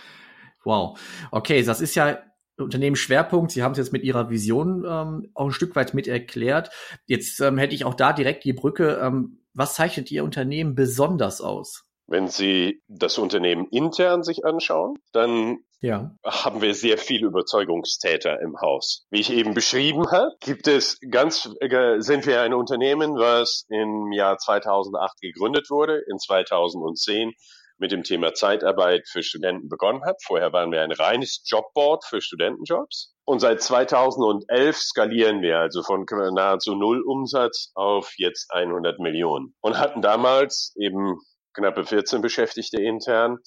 Wow. 0.64 0.98
Okay, 1.30 1.62
das 1.62 1.80
ist 1.80 1.94
ja 1.94 2.18
Unternehmensschwerpunkt. 2.56 3.50
Sie 3.50 3.62
haben 3.62 3.72
es 3.72 3.78
jetzt 3.78 3.92
mit 3.92 4.02
Ihrer 4.02 4.30
Vision 4.30 4.84
ähm, 4.86 5.30
auch 5.34 5.46
ein 5.46 5.52
Stück 5.52 5.74
weit 5.76 5.94
mit 5.94 6.06
erklärt. 6.06 6.70
Jetzt 7.06 7.40
ähm, 7.40 7.58
hätte 7.58 7.74
ich 7.74 7.84
auch 7.84 7.94
da 7.94 8.12
direkt 8.12 8.44
die 8.44 8.52
Brücke. 8.52 9.00
Ähm, 9.02 9.38
was 9.54 9.74
zeichnet 9.74 10.10
Ihr 10.10 10.24
Unternehmen 10.24 10.74
besonders 10.74 11.40
aus? 11.40 11.84
Wenn 12.06 12.28
Sie 12.28 12.82
das 12.88 13.18
Unternehmen 13.18 13.66
intern 13.70 14.22
sich 14.22 14.44
anschauen, 14.44 14.98
dann 15.12 15.58
ja. 15.80 16.14
haben 16.24 16.60
wir 16.62 16.74
sehr 16.74 16.98
viele 16.98 17.26
Überzeugungstäter 17.26 18.40
im 18.40 18.60
Haus. 18.60 19.06
Wie 19.10 19.20
ich 19.20 19.32
eben 19.32 19.54
beschrieben 19.54 20.10
habe, 20.10 20.32
gibt 20.40 20.68
es 20.68 20.98
ganz, 21.10 21.48
äh, 21.60 22.00
sind 22.00 22.26
wir 22.26 22.40
ein 22.42 22.54
Unternehmen, 22.54 23.16
was 23.16 23.64
im 23.68 24.12
Jahr 24.12 24.38
2008 24.38 25.20
gegründet 25.20 25.70
wurde, 25.70 26.02
in 26.10 26.18
2010 26.18 27.32
mit 27.82 27.90
dem 27.90 28.04
Thema 28.04 28.32
Zeitarbeit 28.32 29.08
für 29.08 29.24
Studenten 29.24 29.68
begonnen 29.68 30.04
hat. 30.04 30.22
Vorher 30.22 30.52
waren 30.52 30.70
wir 30.70 30.82
ein 30.82 30.92
reines 30.92 31.42
Jobboard 31.44 32.04
für 32.04 32.22
Studentenjobs. 32.22 33.12
Und 33.24 33.40
seit 33.40 33.60
2011 33.60 34.76
skalieren 34.76 35.42
wir 35.42 35.58
also 35.58 35.82
von 35.82 36.06
nahezu 36.32 36.76
null 36.76 37.02
Umsatz 37.02 37.72
auf 37.74 38.14
jetzt 38.16 38.52
100 38.52 39.00
Millionen 39.00 39.54
und 39.60 39.78
hatten 39.78 40.00
damals 40.00 40.72
eben 40.76 41.18
knappe 41.54 41.84
14 41.84 42.22
Beschäftigte 42.22 42.80
intern 42.80 43.38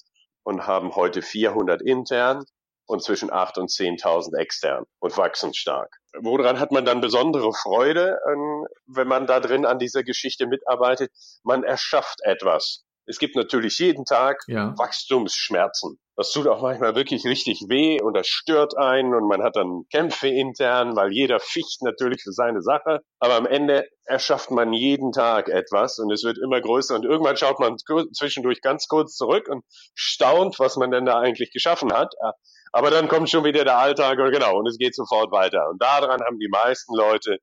und 0.44 0.66
haben 0.66 0.94
heute 0.94 1.22
400 1.22 1.80
intern 1.80 2.44
und 2.86 3.02
zwischen 3.02 3.32
8 3.32 3.58
und 3.58 3.70
10.000 3.70 4.38
extern 4.38 4.84
und 5.00 5.16
wachsen 5.16 5.54
stark. 5.54 5.96
Woran 6.20 6.60
hat 6.60 6.72
man 6.72 6.84
dann 6.84 7.00
besondere 7.00 7.52
Freude, 7.52 8.18
wenn 8.86 9.08
man 9.08 9.26
da 9.26 9.40
drin 9.40 9.66
an 9.66 9.78
dieser 9.78 10.04
Geschichte 10.04 10.46
mitarbeitet? 10.46 11.10
Man 11.42 11.64
erschafft 11.64 12.20
etwas. 12.22 12.85
Es 13.06 13.18
gibt 13.18 13.36
natürlich 13.36 13.78
jeden 13.78 14.04
Tag 14.04 14.42
ja. 14.48 14.74
Wachstumsschmerzen. 14.76 15.98
Das 16.16 16.32
tut 16.32 16.46
auch 16.48 16.62
manchmal 16.62 16.94
wirklich 16.96 17.24
richtig 17.26 17.66
weh 17.68 18.00
und 18.00 18.16
das 18.16 18.26
stört 18.26 18.76
einen 18.76 19.14
und 19.14 19.28
man 19.28 19.42
hat 19.42 19.54
dann 19.54 19.84
Kämpfe 19.92 20.28
intern, 20.28 20.96
weil 20.96 21.12
jeder 21.12 21.40
ficht 21.40 21.82
natürlich 21.82 22.22
für 22.22 22.32
seine 22.32 22.62
Sache. 22.62 23.00
Aber 23.20 23.34
am 23.34 23.46
Ende 23.46 23.86
erschafft 24.04 24.50
man 24.50 24.72
jeden 24.72 25.12
Tag 25.12 25.48
etwas 25.48 25.98
und 25.98 26.10
es 26.10 26.24
wird 26.24 26.38
immer 26.38 26.60
größer 26.60 26.94
und 26.94 27.04
irgendwann 27.04 27.36
schaut 27.36 27.60
man 27.60 27.76
zwischendurch 27.78 28.62
ganz 28.62 28.88
kurz 28.88 29.14
zurück 29.14 29.48
und 29.48 29.62
staunt, 29.94 30.58
was 30.58 30.76
man 30.76 30.90
denn 30.90 31.04
da 31.04 31.20
eigentlich 31.20 31.52
geschaffen 31.52 31.92
hat. 31.92 32.14
Aber 32.72 32.90
dann 32.90 33.08
kommt 33.08 33.28
schon 33.28 33.44
wieder 33.44 33.64
der 33.64 33.78
Alltag 33.78 34.18
und 34.18 34.32
genau, 34.32 34.58
und 34.58 34.66
es 34.66 34.78
geht 34.78 34.94
sofort 34.94 35.30
weiter. 35.32 35.68
Und 35.70 35.82
daran 35.82 36.22
haben 36.22 36.38
die 36.38 36.48
meisten 36.48 36.94
Leute 36.94 37.38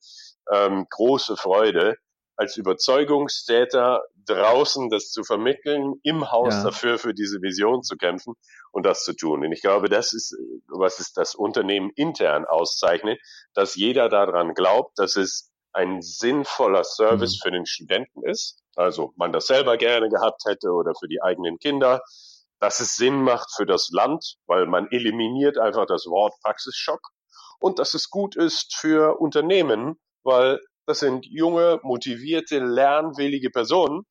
ähm, 0.51 0.87
große 0.89 1.37
Freude 1.37 1.95
als 2.35 2.57
Überzeugungstäter 2.57 4.03
draußen 4.25 4.89
das 4.89 5.11
zu 5.11 5.23
vermitteln, 5.23 5.95
im 6.03 6.31
Haus 6.31 6.53
ja. 6.53 6.63
dafür 6.63 6.97
für 6.97 7.13
diese 7.13 7.41
Vision 7.41 7.83
zu 7.83 7.95
kämpfen 7.95 8.35
und 8.71 8.85
das 8.85 9.03
zu 9.03 9.13
tun. 9.13 9.45
Und 9.45 9.51
ich 9.51 9.61
glaube, 9.61 9.89
das 9.89 10.13
ist, 10.13 10.35
was 10.67 10.99
es 10.99 11.13
das 11.13 11.35
Unternehmen 11.35 11.91
intern 11.95 12.45
auszeichnet, 12.45 13.19
dass 13.53 13.75
jeder 13.75 14.09
daran 14.09 14.53
glaubt, 14.53 14.97
dass 14.97 15.15
es 15.15 15.51
ein 15.73 16.01
sinnvoller 16.01 16.83
Service 16.83 17.35
mhm. 17.35 17.39
für 17.43 17.51
den 17.51 17.65
Studenten 17.65 18.23
ist. 18.23 18.61
Also 18.75 19.13
man 19.15 19.33
das 19.33 19.47
selber 19.47 19.77
gerne 19.77 20.09
gehabt 20.09 20.43
hätte 20.45 20.71
oder 20.71 20.93
für 20.99 21.07
die 21.07 21.21
eigenen 21.21 21.57
Kinder. 21.59 22.01
Dass 22.59 22.79
es 22.79 22.95
Sinn 22.95 23.23
macht 23.23 23.49
für 23.55 23.65
das 23.65 23.89
Land, 23.91 24.35
weil 24.45 24.67
man 24.67 24.87
eliminiert 24.89 25.57
einfach 25.57 25.85
das 25.85 26.05
Wort 26.05 26.33
Praxisschock. 26.41 27.01
Und 27.59 27.79
dass 27.79 27.93
es 27.93 28.09
gut 28.09 28.35
ist 28.35 28.75
für 28.75 29.19
Unternehmen, 29.19 29.99
weil 30.23 30.59
das 30.85 30.99
sind 30.99 31.25
junge, 31.25 31.79
motivierte, 31.83 32.59
lernwillige 32.59 33.49
Personen, 33.49 34.03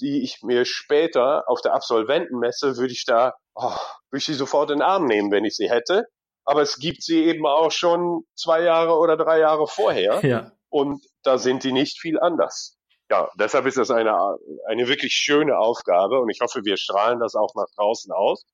die 0.00 0.22
ich 0.22 0.42
mir 0.42 0.64
später 0.64 1.48
auf 1.48 1.60
der 1.60 1.74
Absolventenmesse 1.74 2.76
würde 2.76 2.92
ich 2.92 3.04
da, 3.06 3.34
oh, 3.54 3.76
würde 4.10 4.18
ich 4.18 4.24
sie 4.26 4.34
sofort 4.34 4.70
in 4.70 4.78
den 4.78 4.82
Arm 4.82 5.06
nehmen, 5.06 5.30
wenn 5.30 5.44
ich 5.44 5.56
sie 5.56 5.70
hätte. 5.70 6.06
Aber 6.44 6.62
es 6.62 6.78
gibt 6.78 7.02
sie 7.02 7.24
eben 7.24 7.46
auch 7.46 7.72
schon 7.72 8.22
zwei 8.34 8.62
Jahre 8.62 8.98
oder 8.98 9.16
drei 9.16 9.38
Jahre 9.40 9.66
vorher. 9.66 10.20
Ja. 10.24 10.52
Und 10.68 11.06
da 11.22 11.38
sind 11.38 11.62
die 11.62 11.72
nicht 11.72 11.98
viel 12.00 12.18
anders. 12.18 12.76
Ja, 13.08 13.30
deshalb 13.38 13.66
ist 13.66 13.78
das 13.78 13.90
eine, 13.90 14.36
eine 14.66 14.88
wirklich 14.88 15.12
schöne 15.12 15.56
Aufgabe 15.56 16.20
und 16.20 16.28
ich 16.28 16.40
hoffe, 16.40 16.64
wir 16.64 16.76
strahlen 16.76 17.20
das 17.20 17.36
auch 17.36 17.54
nach 17.54 17.68
draußen 17.76 18.12
aus. 18.12 18.44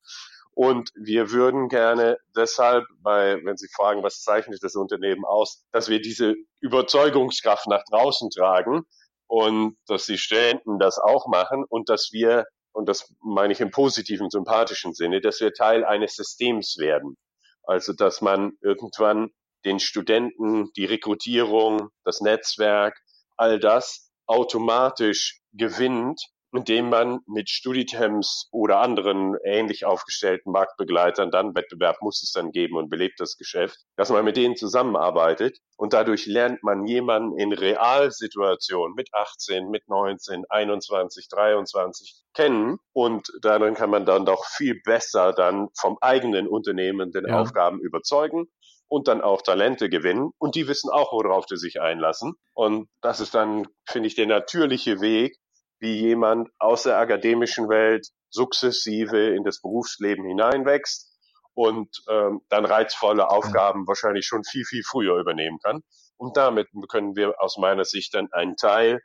Und 0.54 0.90
wir 0.94 1.30
würden 1.30 1.68
gerne 1.68 2.18
deshalb, 2.36 2.84
weil, 3.00 3.42
wenn 3.44 3.56
Sie 3.56 3.68
fragen, 3.74 4.02
was 4.02 4.22
zeichnet 4.22 4.62
das 4.62 4.76
Unternehmen 4.76 5.24
aus, 5.24 5.64
dass 5.72 5.88
wir 5.88 6.00
diese 6.00 6.34
Überzeugungskraft 6.60 7.66
nach 7.68 7.82
draußen 7.90 8.28
tragen 8.30 8.82
und 9.26 9.78
dass 9.86 10.06
die 10.06 10.18
Studenten 10.18 10.78
das 10.78 10.98
auch 10.98 11.26
machen 11.26 11.64
und 11.68 11.88
dass 11.88 12.10
wir, 12.12 12.44
und 12.72 12.86
das 12.86 13.14
meine 13.22 13.54
ich 13.54 13.60
im 13.60 13.70
positiven, 13.70 14.28
sympathischen 14.28 14.92
Sinne, 14.92 15.22
dass 15.22 15.40
wir 15.40 15.54
Teil 15.54 15.84
eines 15.84 16.16
Systems 16.16 16.76
werden. 16.78 17.16
Also, 17.64 17.94
dass 17.94 18.20
man 18.20 18.52
irgendwann 18.60 19.30
den 19.64 19.80
Studenten 19.80 20.70
die 20.76 20.84
Rekrutierung, 20.84 21.88
das 22.04 22.20
Netzwerk, 22.20 22.98
all 23.36 23.58
das 23.58 24.10
automatisch 24.26 25.40
gewinnt 25.52 26.20
indem 26.52 26.90
man 26.90 27.20
mit 27.26 27.50
Studitems 27.50 28.48
oder 28.52 28.80
anderen 28.80 29.36
ähnlich 29.44 29.84
aufgestellten 29.84 30.52
Marktbegleitern 30.52 31.30
dann 31.30 31.54
Wettbewerb 31.54 32.02
muss 32.02 32.22
es 32.22 32.32
dann 32.32 32.52
geben 32.52 32.76
und 32.76 32.90
belebt 32.90 33.18
das 33.20 33.36
Geschäft, 33.36 33.78
dass 33.96 34.10
man 34.10 34.24
mit 34.24 34.36
denen 34.36 34.56
zusammenarbeitet 34.56 35.58
und 35.76 35.92
dadurch 35.92 36.26
lernt 36.26 36.62
man 36.62 36.86
jemanden 36.86 37.38
in 37.38 37.52
Realsituationen 37.52 38.94
mit 38.94 39.08
18, 39.12 39.70
mit 39.70 39.88
19, 39.88 40.44
21, 40.48 41.28
23 41.28 42.22
kennen 42.34 42.78
und 42.92 43.32
darin 43.40 43.74
kann 43.74 43.90
man 43.90 44.04
dann 44.04 44.26
doch 44.26 44.44
viel 44.44 44.80
besser 44.84 45.32
dann 45.32 45.68
vom 45.78 45.96
eigenen 46.00 46.46
Unternehmen 46.46 47.12
den 47.12 47.26
ja. 47.26 47.40
Aufgaben 47.40 47.80
überzeugen 47.80 48.48
und 48.92 49.08
dann 49.08 49.22
auch 49.22 49.40
Talente 49.40 49.88
gewinnen 49.88 50.32
und 50.36 50.54
die 50.54 50.68
wissen 50.68 50.90
auch, 50.90 51.12
worauf 51.12 51.46
sie 51.48 51.56
sich 51.56 51.80
einlassen. 51.80 52.34
Und 52.52 52.90
das 53.00 53.20
ist 53.20 53.34
dann, 53.34 53.66
finde 53.88 54.06
ich, 54.06 54.16
der 54.16 54.26
natürliche 54.26 55.00
Weg, 55.00 55.38
wie 55.82 55.98
jemand 55.98 56.48
aus 56.60 56.84
der 56.84 56.98
akademischen 56.98 57.68
Welt 57.68 58.06
sukzessive 58.30 59.34
in 59.34 59.42
das 59.42 59.60
Berufsleben 59.60 60.24
hineinwächst 60.24 61.10
und 61.54 61.88
ähm, 62.08 62.40
dann 62.48 62.64
reizvolle 62.64 63.28
Aufgaben 63.28 63.86
wahrscheinlich 63.88 64.24
schon 64.24 64.44
viel, 64.44 64.64
viel 64.64 64.84
früher 64.84 65.18
übernehmen 65.18 65.58
kann. 65.58 65.82
Und 66.16 66.36
damit 66.36 66.68
können 66.88 67.16
wir 67.16 67.34
aus 67.42 67.58
meiner 67.58 67.84
Sicht 67.84 68.14
dann 68.14 68.32
einen 68.32 68.56
Teil 68.56 69.00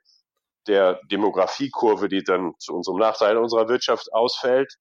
der 0.67 1.00
Demografiekurve, 1.10 2.10
die 2.10 2.24
dann 2.24 2.53
zu 2.60 2.75
unserem 2.75 3.00
Nachteil 3.00 3.38
unserer 3.38 3.67
Wirtschaft 3.69 4.13
ausfällt, 4.13 4.75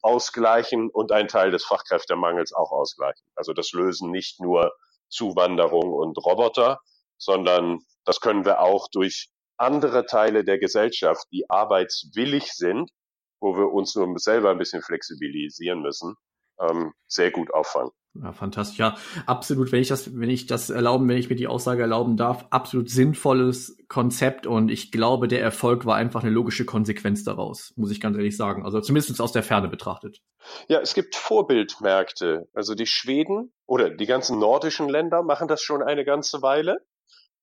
ausgleichen 0.00 0.88
und 0.88 1.12
einen 1.12 1.28
Teil 1.28 1.50
des 1.50 1.66
Fachkräftemangels 1.66 2.54
auch 2.54 2.72
ausgleichen. 2.72 3.26
Also 3.34 3.52
das 3.52 3.72
lösen 3.72 4.10
nicht 4.10 4.40
nur 4.40 4.72
Zuwanderung 5.10 5.92
und 5.92 6.16
Roboter, 6.16 6.80
sondern 7.18 7.80
das 8.06 8.20
können 8.20 8.46
wir 8.46 8.60
auch 8.60 8.88
durch 8.90 9.28
andere 9.56 10.06
Teile 10.06 10.44
der 10.44 10.58
Gesellschaft, 10.58 11.26
die 11.32 11.48
arbeitswillig 11.48 12.52
sind, 12.52 12.90
wo 13.40 13.56
wir 13.56 13.72
uns 13.72 13.94
nur 13.94 14.18
selber 14.18 14.50
ein 14.50 14.58
bisschen 14.58 14.82
flexibilisieren 14.82 15.82
müssen, 15.82 16.14
ähm, 16.60 16.92
sehr 17.06 17.30
gut 17.30 17.52
auffangen. 17.52 17.90
Ja, 18.14 18.32
fantastisch. 18.32 18.78
Ja, 18.78 18.96
absolut, 19.24 19.72
wenn 19.72 19.80
ich 19.80 19.88
das, 19.88 20.18
wenn 20.18 20.28
ich 20.28 20.46
das 20.46 20.68
erlauben, 20.68 21.08
wenn 21.08 21.16
ich 21.16 21.30
mir 21.30 21.36
die 21.36 21.46
Aussage 21.46 21.80
erlauben 21.80 22.18
darf, 22.18 22.44
absolut 22.50 22.90
sinnvolles 22.90 23.78
Konzept 23.88 24.46
und 24.46 24.70
ich 24.70 24.92
glaube, 24.92 25.28
der 25.28 25.40
Erfolg 25.40 25.86
war 25.86 25.96
einfach 25.96 26.22
eine 26.22 26.30
logische 26.30 26.66
Konsequenz 26.66 27.24
daraus, 27.24 27.72
muss 27.76 27.90
ich 27.90 28.02
ganz 28.02 28.16
ehrlich 28.18 28.36
sagen. 28.36 28.66
Also 28.66 28.80
zumindest 28.80 29.18
aus 29.18 29.32
der 29.32 29.42
Ferne 29.42 29.68
betrachtet. 29.68 30.20
Ja, 30.68 30.80
es 30.80 30.92
gibt 30.92 31.16
Vorbildmärkte. 31.16 32.48
Also 32.52 32.74
die 32.74 32.86
Schweden 32.86 33.52
oder 33.66 33.88
die 33.88 34.06
ganzen 34.06 34.38
nordischen 34.38 34.90
Länder 34.90 35.22
machen 35.22 35.48
das 35.48 35.62
schon 35.62 35.82
eine 35.82 36.04
ganze 36.04 36.42
Weile. 36.42 36.84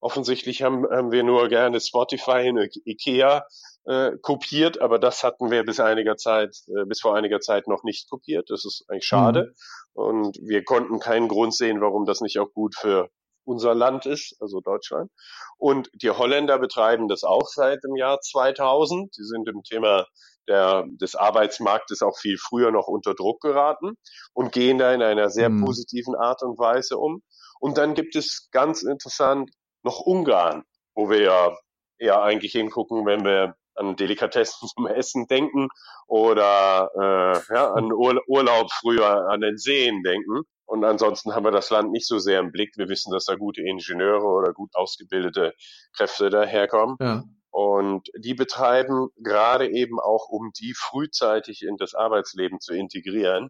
Offensichtlich 0.01 0.63
haben, 0.63 0.85
haben 0.89 1.11
wir 1.11 1.23
nur 1.23 1.49
gerne 1.49 1.79
Spotify 1.79 2.49
und 2.49 2.69
Ikea 2.85 3.45
äh, 3.85 4.11
kopiert, 4.21 4.81
aber 4.81 4.99
das 4.99 5.23
hatten 5.23 5.51
wir 5.51 5.63
bis 5.63 5.79
einiger 5.79 6.15
Zeit, 6.15 6.55
äh, 6.67 6.85
bis 6.85 7.01
vor 7.01 7.15
einiger 7.15 7.39
Zeit 7.39 7.67
noch 7.67 7.83
nicht 7.83 8.09
kopiert. 8.09 8.49
Das 8.49 8.65
ist 8.65 8.85
eigentlich 8.87 9.05
schade. 9.05 9.53
Mhm. 9.95 10.01
Und 10.01 10.37
wir 10.41 10.63
konnten 10.63 10.99
keinen 10.99 11.27
Grund 11.27 11.53
sehen, 11.53 11.81
warum 11.81 12.05
das 12.05 12.21
nicht 12.21 12.39
auch 12.39 12.53
gut 12.53 12.75
für 12.75 13.09
unser 13.45 13.73
Land 13.73 14.05
ist, 14.05 14.35
also 14.39 14.61
Deutschland. 14.61 15.11
Und 15.57 15.89
die 15.93 16.11
Holländer 16.11 16.59
betreiben 16.59 17.07
das 17.07 17.23
auch 17.23 17.47
seit 17.47 17.83
dem 17.83 17.95
Jahr 17.95 18.21
2000. 18.21 19.13
Sie 19.13 19.23
sind 19.23 19.49
im 19.49 19.63
Thema 19.63 20.05
der, 20.47 20.85
des 21.01 21.15
Arbeitsmarktes 21.15 22.01
auch 22.01 22.17
viel 22.17 22.37
früher 22.37 22.71
noch 22.71 22.87
unter 22.87 23.15
Druck 23.15 23.41
geraten 23.41 23.93
und 24.33 24.51
gehen 24.51 24.77
da 24.77 24.93
in 24.93 25.01
einer 25.01 25.29
sehr 25.29 25.49
mhm. 25.49 25.65
positiven 25.65 26.15
Art 26.15 26.43
und 26.43 26.57
Weise 26.57 26.97
um. 26.97 27.21
Und 27.59 27.77
dann 27.77 27.93
gibt 27.93 28.15
es 28.15 28.49
ganz 28.51 28.83
interessant 28.83 29.49
noch 29.83 29.99
Ungarn, 29.99 30.63
wo 30.95 31.09
wir 31.09 31.21
ja 31.21 31.57
eher 31.97 32.21
eigentlich 32.21 32.53
hingucken, 32.53 33.05
wenn 33.05 33.23
wir 33.23 33.55
an 33.75 33.95
Delikatessen 33.95 34.67
zum 34.75 34.87
Essen 34.87 35.27
denken 35.27 35.69
oder 36.07 36.89
äh, 36.95 37.53
ja, 37.53 37.71
an 37.71 37.91
Ur 37.91 38.21
Urlaub 38.27 38.71
früher 38.71 39.29
an 39.29 39.41
den 39.41 39.57
Seen 39.57 40.03
denken. 40.03 40.41
Und 40.65 40.83
ansonsten 40.83 41.33
haben 41.33 41.45
wir 41.45 41.51
das 41.51 41.71
Land 41.71 41.91
nicht 41.91 42.07
so 42.07 42.19
sehr 42.19 42.39
im 42.39 42.51
Blick. 42.51 42.77
Wir 42.77 42.89
wissen, 42.89 43.11
dass 43.11 43.25
da 43.25 43.35
gute 43.35 43.61
Ingenieure 43.61 44.25
oder 44.25 44.53
gut 44.53 44.69
ausgebildete 44.75 45.53
Kräfte 45.95 46.29
daherkommen. 46.29 46.95
Ja. 46.99 47.23
Und 47.49 48.07
die 48.15 48.35
betreiben 48.35 49.09
gerade 49.17 49.67
eben 49.67 49.99
auch, 49.99 50.27
um 50.29 50.51
die 50.59 50.75
frühzeitig 50.77 51.63
in 51.63 51.77
das 51.77 51.95
Arbeitsleben 51.95 52.59
zu 52.59 52.73
integrieren, 52.73 53.49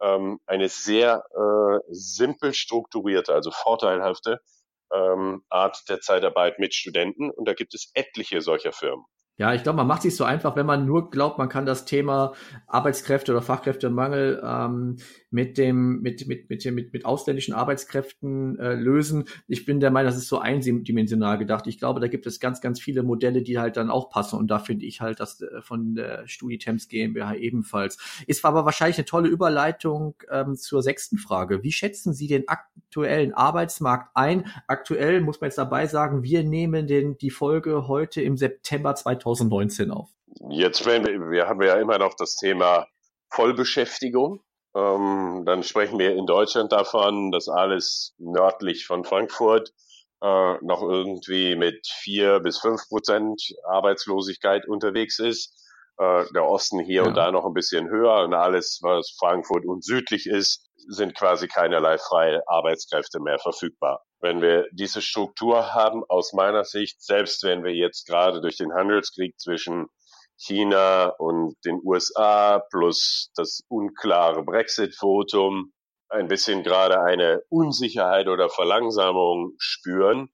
ähm, 0.00 0.38
eine 0.46 0.68
sehr 0.68 1.24
äh, 1.34 1.80
simpel 1.88 2.54
strukturierte, 2.54 3.34
also 3.34 3.50
vorteilhafte 3.50 4.38
ähm, 4.92 5.44
Art 5.48 5.88
der 5.88 6.00
Zeitarbeit 6.00 6.58
mit 6.58 6.74
Studenten. 6.74 7.30
Und 7.30 7.46
da 7.46 7.54
gibt 7.54 7.74
es 7.74 7.90
etliche 7.94 8.40
solcher 8.40 8.72
Firmen. 8.72 9.04
Ja, 9.40 9.54
ich 9.54 9.62
glaube, 9.62 9.78
man 9.78 9.86
macht 9.86 10.02
sich 10.02 10.14
so 10.16 10.24
einfach, 10.24 10.54
wenn 10.54 10.66
man 10.66 10.84
nur 10.84 11.10
glaubt, 11.10 11.38
man 11.38 11.48
kann 11.48 11.64
das 11.64 11.86
Thema 11.86 12.34
Arbeitskräfte 12.66 13.32
oder 13.32 13.40
Fachkräftemangel 13.40 14.42
ähm, 14.44 14.98
mit 15.30 15.56
dem 15.56 16.02
mit 16.02 16.28
mit 16.28 16.50
mit 16.50 16.62
mit, 16.66 16.92
mit 16.92 17.06
ausländischen 17.06 17.54
Arbeitskräften 17.54 18.58
äh, 18.58 18.74
lösen. 18.74 19.24
Ich 19.48 19.64
bin 19.64 19.80
der 19.80 19.90
Meinung, 19.90 20.10
das 20.12 20.18
ist 20.18 20.28
so 20.28 20.40
eindimensional 20.40 21.38
gedacht. 21.38 21.66
Ich 21.68 21.78
glaube, 21.78 22.00
da 22.00 22.08
gibt 22.08 22.26
es 22.26 22.38
ganz 22.38 22.60
ganz 22.60 22.80
viele 22.80 23.02
Modelle, 23.02 23.40
die 23.40 23.58
halt 23.58 23.78
dann 23.78 23.88
auch 23.88 24.10
passen 24.10 24.38
und 24.38 24.48
da 24.48 24.58
finde 24.58 24.84
ich 24.84 25.00
halt 25.00 25.20
das 25.20 25.40
äh, 25.40 25.62
von 25.62 25.94
der 25.94 26.28
Studitems 26.28 26.88
GmbH 26.88 27.34
ebenfalls. 27.36 27.96
Ist 28.26 28.44
aber 28.44 28.66
wahrscheinlich 28.66 28.98
eine 28.98 29.06
tolle 29.06 29.30
Überleitung 29.30 30.16
ähm, 30.30 30.54
zur 30.54 30.82
sechsten 30.82 31.16
Frage. 31.16 31.62
Wie 31.62 31.72
schätzen 31.72 32.12
Sie 32.12 32.26
den 32.26 32.46
aktuellen 32.46 33.32
Arbeitsmarkt 33.32 34.10
ein? 34.12 34.44
Aktuell 34.66 35.22
muss 35.22 35.40
man 35.40 35.48
jetzt 35.48 35.56
dabei 35.56 35.86
sagen, 35.86 36.24
wir 36.24 36.44
nehmen 36.44 36.86
den 36.86 37.16
die 37.16 37.30
Folge 37.30 37.88
heute 37.88 38.20
im 38.20 38.36
September 38.36 38.94
2000 38.94 39.29
2019 39.34 39.90
auf? 39.90 40.10
Jetzt, 40.48 40.86
wenn 40.86 41.06
wir, 41.06 41.30
wir 41.30 41.48
haben 41.48 41.62
ja 41.62 41.74
immer 41.74 41.98
noch 41.98 42.14
das 42.14 42.36
Thema 42.36 42.86
Vollbeschäftigung. 43.30 44.42
Ähm, 44.74 45.42
dann 45.46 45.62
sprechen 45.62 45.98
wir 45.98 46.16
in 46.16 46.26
Deutschland 46.26 46.72
davon, 46.72 47.32
dass 47.32 47.48
alles 47.48 48.14
nördlich 48.18 48.86
von 48.86 49.04
Frankfurt 49.04 49.72
äh, 50.22 50.54
noch 50.62 50.82
irgendwie 50.82 51.56
mit 51.56 51.86
vier 51.86 52.40
bis 52.40 52.58
fünf 52.58 52.88
Prozent 52.88 53.42
Arbeitslosigkeit 53.64 54.68
unterwegs 54.68 55.18
ist. 55.18 55.56
Äh, 56.00 56.24
der 56.32 56.46
Osten 56.46 56.80
hier 56.80 57.02
ja. 57.02 57.08
und 57.08 57.14
da 57.14 57.30
noch 57.30 57.44
ein 57.44 57.52
bisschen 57.52 57.90
höher 57.90 58.24
und 58.24 58.32
alles, 58.32 58.78
was 58.80 59.14
Frankfurt 59.18 59.66
und 59.66 59.84
südlich 59.84 60.26
ist, 60.26 60.66
sind 60.88 61.14
quasi 61.14 61.46
keinerlei 61.46 61.98
freie 61.98 62.40
Arbeitskräfte 62.48 63.20
mehr 63.20 63.38
verfügbar. 63.38 64.02
Wenn 64.18 64.40
wir 64.40 64.66
diese 64.72 65.02
Struktur 65.02 65.74
haben, 65.74 66.02
aus 66.08 66.32
meiner 66.32 66.64
Sicht, 66.64 67.02
selbst 67.02 67.42
wenn 67.42 67.64
wir 67.64 67.74
jetzt 67.74 68.06
gerade 68.06 68.40
durch 68.40 68.56
den 68.56 68.72
Handelskrieg 68.72 69.38
zwischen 69.38 69.88
China 70.38 71.08
und 71.18 71.54
den 71.66 71.82
USA 71.84 72.62
plus 72.70 73.30
das 73.34 73.60
unklare 73.68 74.42
Brexit-Votum 74.42 75.70
ein 76.08 76.28
bisschen 76.28 76.62
gerade 76.62 77.02
eine 77.02 77.42
Unsicherheit 77.50 78.26
oder 78.26 78.48
Verlangsamung 78.48 79.52
spüren, 79.58 80.30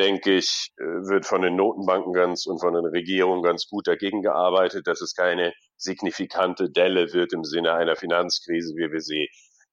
denke 0.00 0.36
ich, 0.36 0.72
äh, 0.78 0.82
wird 0.82 1.26
von 1.26 1.42
den 1.42 1.56
Notenbanken 1.56 2.12
ganz 2.12 2.46
und 2.46 2.58
von 2.58 2.74
den 2.74 2.86
Regierungen 2.86 3.42
ganz 3.42 3.68
gut 3.68 3.86
dagegen 3.86 4.22
gearbeitet, 4.22 4.86
dass 4.86 5.00
es 5.00 5.14
keine 5.14 5.52
signifikante 5.76 6.70
Delle 6.70 7.12
wird 7.12 7.32
im 7.32 7.44
Sinne 7.44 7.74
einer 7.74 7.96
Finanzkrise, 7.96 8.74
wie 8.76 8.90
wir 8.90 9.00
sie 9.00 9.28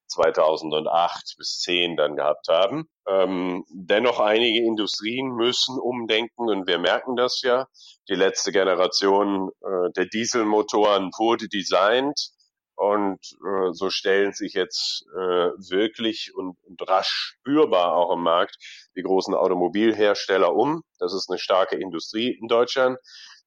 2008 0.08 1.34
bis 1.38 1.60
10 1.60 1.96
dann 1.96 2.16
gehabt 2.16 2.48
haben. 2.48 2.88
Ähm, 3.06 3.64
dennoch 3.70 4.20
einige 4.20 4.64
Industrien 4.64 5.34
müssen 5.34 5.78
umdenken 5.78 6.48
und 6.48 6.66
wir 6.66 6.78
merken 6.78 7.16
das 7.16 7.42
ja. 7.42 7.66
Die 8.08 8.14
letzte 8.14 8.52
Generation 8.52 9.50
äh, 9.62 9.90
der 9.96 10.06
Dieselmotoren 10.06 11.10
wurde 11.18 11.48
designt 11.48 12.32
und 12.78 13.18
äh, 13.44 13.72
so 13.72 13.90
stellen 13.90 14.32
sich 14.32 14.54
jetzt 14.54 15.04
äh, 15.12 15.50
wirklich 15.70 16.32
und, 16.34 16.56
und 16.62 16.88
rasch 16.88 17.36
spürbar 17.40 17.94
auch 17.94 18.14
im 18.14 18.22
Markt 18.22 18.56
die 18.98 19.02
großen 19.02 19.34
Automobilhersteller 19.34 20.54
um. 20.54 20.82
Das 20.98 21.14
ist 21.14 21.30
eine 21.30 21.38
starke 21.38 21.76
Industrie 21.76 22.36
in 22.38 22.48
Deutschland. 22.48 22.98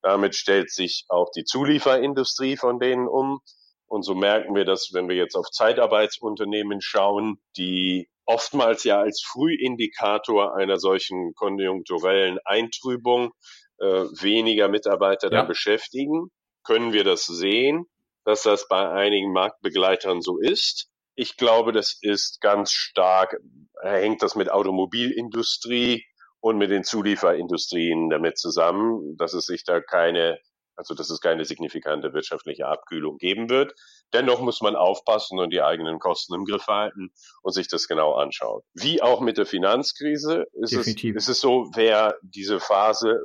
Damit 0.02 0.36
stellt 0.36 0.72
sich 0.72 1.06
auch 1.10 1.30
die 1.36 1.44
Zulieferindustrie 1.44 2.58
von 2.58 2.80
denen 2.80 3.08
um. 3.08 3.42
Und 3.86 4.04
so 4.04 4.16
merken 4.16 4.56
wir, 4.56 4.66
dass 4.66 4.92
wenn 4.94 5.10
wir 5.10 5.18
jetzt 5.18 5.36
auf 5.36 5.50
Zeitarbeitsunternehmen 5.52 6.80
schauen, 6.82 7.38
die 7.58 8.10
oftmals 8.26 8.86
ja 8.86 9.00
als 9.02 9.22
Frühindikator 9.22 10.56
einer 10.56 10.78
solchen 10.78 11.34
konjunkturellen 11.36 12.40
Eintrübung 12.46 13.34
äh, 13.80 13.86
weniger 13.86 14.70
Mitarbeiter 14.70 15.32
ja. 15.32 15.42
da 15.42 15.44
beschäftigen, 15.44 16.32
können 16.64 16.94
wir 16.94 17.04
das 17.04 17.26
sehen, 17.26 17.86
dass 18.24 18.44
das 18.44 18.68
bei 18.68 18.90
einigen 18.90 19.34
Marktbegleitern 19.34 20.22
so 20.22 20.40
ist. 20.40 20.91
Ich 21.16 21.38
glaube, 21.38 21.72
das 21.72 21.98
ist 22.02 22.42
ganz 22.42 22.72
stark, 22.72 23.38
hängt 23.82 24.22
das 24.22 24.36
mit 24.36 24.52
Automobilindustrie 24.52 26.06
und 26.40 26.58
mit 26.58 26.72
den 26.72 26.84
Zulieferindustrien 26.84 28.10
damit 28.10 28.38
zusammen, 28.38 29.16
dass 29.18 29.34
es 29.34 29.46
sich 29.46 29.64
da 29.64 29.82
keine 29.82 30.40
also 30.82 30.96
dass 30.96 31.10
es 31.10 31.22
keine 31.22 31.46
signifikante 31.46 32.14
wirtschaftliche 32.14 32.66
Abkühlung 32.66 33.18
geben 33.18 33.50
wird. 33.50 33.74
Dennoch 34.14 34.42
muss 34.42 34.62
man 34.62 34.76
aufpassen 34.76 35.40
und 35.40 35.52
die 35.52 35.62
eigenen 35.62 36.00
Kosten 36.00 36.34
im 36.34 36.44
Griff 36.44 36.68
halten 36.68 37.12
und 37.44 37.54
sich 37.54 37.68
das 37.68 37.88
genau 37.88 38.14
anschauen. 38.14 38.62
Wie 38.74 39.02
auch 39.02 39.22
mit 39.22 39.38
der 39.38 39.46
Finanzkrise 39.46 40.46
ist, 40.54 40.74
es, 40.74 40.88
ist 40.88 41.30
es 41.30 41.40
so, 41.40 41.70
wer 41.76 42.16
diese 42.24 42.60
Phase 42.60 43.22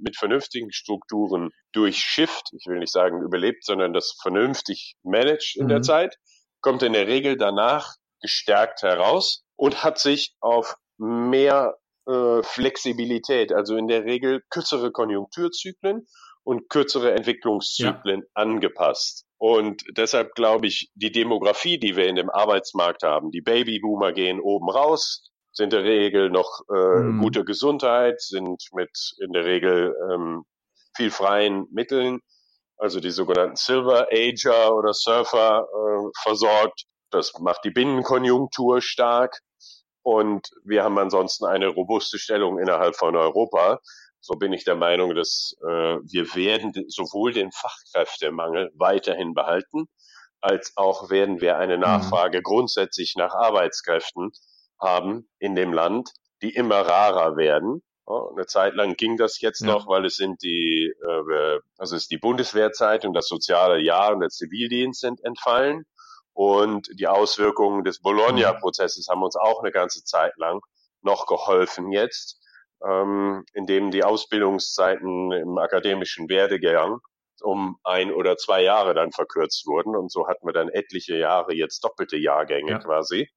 mit 0.00 0.16
vernünftigen 0.16 0.72
Strukturen 0.72 1.50
durchschifft, 1.72 2.50
ich 2.58 2.66
will 2.66 2.78
nicht 2.78 2.92
sagen 2.92 3.22
überlebt, 3.22 3.64
sondern 3.64 3.92
das 3.92 4.16
vernünftig 4.20 4.96
managt 5.02 5.56
in 5.56 5.64
mhm. 5.64 5.68
der 5.68 5.82
Zeit, 5.82 6.16
kommt 6.66 6.82
in 6.82 6.94
der 6.94 7.06
Regel 7.06 7.36
danach 7.36 7.94
gestärkt 8.20 8.82
heraus 8.82 9.44
und 9.54 9.84
hat 9.84 10.00
sich 10.00 10.34
auf 10.40 10.74
mehr 10.98 11.76
äh, 12.08 12.42
Flexibilität, 12.42 13.52
also 13.52 13.76
in 13.76 13.86
der 13.86 14.04
Regel 14.04 14.42
kürzere 14.50 14.90
Konjunkturzyklen 14.90 16.08
und 16.42 16.68
kürzere 16.68 17.12
Entwicklungszyklen 17.12 18.22
ja. 18.22 18.26
angepasst. 18.34 19.26
Und 19.38 19.84
deshalb 19.96 20.34
glaube 20.34 20.66
ich, 20.66 20.90
die 20.96 21.12
Demografie, 21.12 21.78
die 21.78 21.94
wir 21.94 22.08
in 22.08 22.16
dem 22.16 22.30
Arbeitsmarkt 22.30 23.04
haben, 23.04 23.30
die 23.30 23.42
Babyboomer 23.42 24.12
gehen 24.12 24.40
oben 24.40 24.68
raus, 24.68 25.30
sind 25.52 25.72
in 25.72 25.84
der 25.84 25.84
Regel 25.84 26.30
noch 26.30 26.62
äh, 26.68 26.98
mhm. 26.98 27.20
gute 27.20 27.44
Gesundheit, 27.44 28.20
sind 28.20 28.60
mit 28.72 28.90
in 29.20 29.32
der 29.32 29.44
Regel 29.44 29.94
ähm, 30.10 30.42
viel 30.96 31.12
freien 31.12 31.68
Mitteln, 31.70 32.22
also 32.76 33.00
die 33.00 33.10
sogenannten 33.10 33.56
Silver 33.56 34.08
Ager 34.12 34.74
oder 34.74 34.92
Surfer 34.92 35.66
äh, 35.66 36.10
versorgt. 36.22 36.84
Das 37.10 37.32
macht 37.38 37.64
die 37.64 37.70
Binnenkonjunktur 37.70 38.80
stark. 38.80 39.40
Und 40.02 40.50
wir 40.64 40.84
haben 40.84 40.98
ansonsten 40.98 41.46
eine 41.46 41.68
robuste 41.68 42.18
Stellung 42.18 42.58
innerhalb 42.58 42.96
von 42.96 43.16
Europa. 43.16 43.80
So 44.20 44.34
bin 44.34 44.52
ich 44.52 44.64
der 44.64 44.76
Meinung, 44.76 45.14
dass 45.14 45.56
äh, 45.62 45.66
wir 46.02 46.34
werden 46.34 46.72
sowohl 46.88 47.32
den 47.32 47.50
Fachkräftemangel 47.52 48.72
weiterhin 48.74 49.34
behalten, 49.34 49.86
als 50.40 50.72
auch 50.76 51.10
werden 51.10 51.40
wir 51.40 51.58
eine 51.58 51.76
mhm. 51.76 51.82
Nachfrage 51.82 52.42
grundsätzlich 52.42 53.14
nach 53.16 53.34
Arbeitskräften 53.34 54.32
haben 54.80 55.28
in 55.38 55.54
dem 55.54 55.72
Land, 55.72 56.10
die 56.42 56.54
immer 56.54 56.80
rarer 56.80 57.36
werden. 57.36 57.82
Ja, 58.08 58.28
eine 58.30 58.46
Zeit 58.46 58.74
lang 58.74 58.94
ging 58.94 59.16
das 59.16 59.40
jetzt 59.40 59.60
ja. 59.60 59.66
noch, 59.66 59.88
weil 59.88 60.04
es 60.04 60.16
sind 60.16 60.42
die, 60.42 60.92
äh, 61.02 61.60
also 61.76 61.96
ist 61.96 62.10
die 62.10 62.18
Bundeswehrzeit 62.18 63.04
und 63.04 63.14
das 63.14 63.26
soziale 63.26 63.80
Jahr 63.80 64.12
und 64.12 64.20
der 64.20 64.30
Zivildienst 64.30 65.00
sind 65.00 65.22
entfallen. 65.24 65.84
Und 66.32 66.88
die 67.00 67.08
Auswirkungen 67.08 67.82
des 67.82 68.00
Bologna-Prozesses 68.00 69.08
haben 69.08 69.22
uns 69.22 69.36
auch 69.36 69.62
eine 69.62 69.72
ganze 69.72 70.04
Zeit 70.04 70.36
lang 70.36 70.60
noch 71.00 71.26
geholfen 71.26 71.92
jetzt 71.92 72.38
ähm, 72.84 73.44
in 73.52 73.66
dem 73.66 73.90
die 73.90 74.04
Ausbildungszeiten 74.04 75.32
im 75.32 75.58
akademischen 75.58 76.28
Werdegang 76.28 77.00
um 77.42 77.78
ein 77.84 78.12
oder 78.12 78.36
zwei 78.36 78.62
Jahre 78.62 78.94
dann 78.94 79.12
verkürzt 79.12 79.66
wurden. 79.66 79.94
Und 79.94 80.10
so 80.10 80.26
hatten 80.26 80.46
wir 80.46 80.52
dann 80.52 80.68
etliche 80.68 81.16
Jahre 81.16 81.54
jetzt 81.54 81.84
doppelte 81.84 82.16
Jahrgänge 82.16 82.72
ja. 82.72 82.78
quasi. 82.78 83.28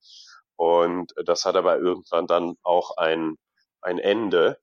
Und 0.56 1.12
das 1.26 1.46
hat 1.46 1.56
aber 1.56 1.78
irgendwann 1.78 2.28
dann 2.28 2.56
auch 2.64 2.98
ein, 2.98 3.36
ein 3.82 4.00
Ende. 4.00 4.60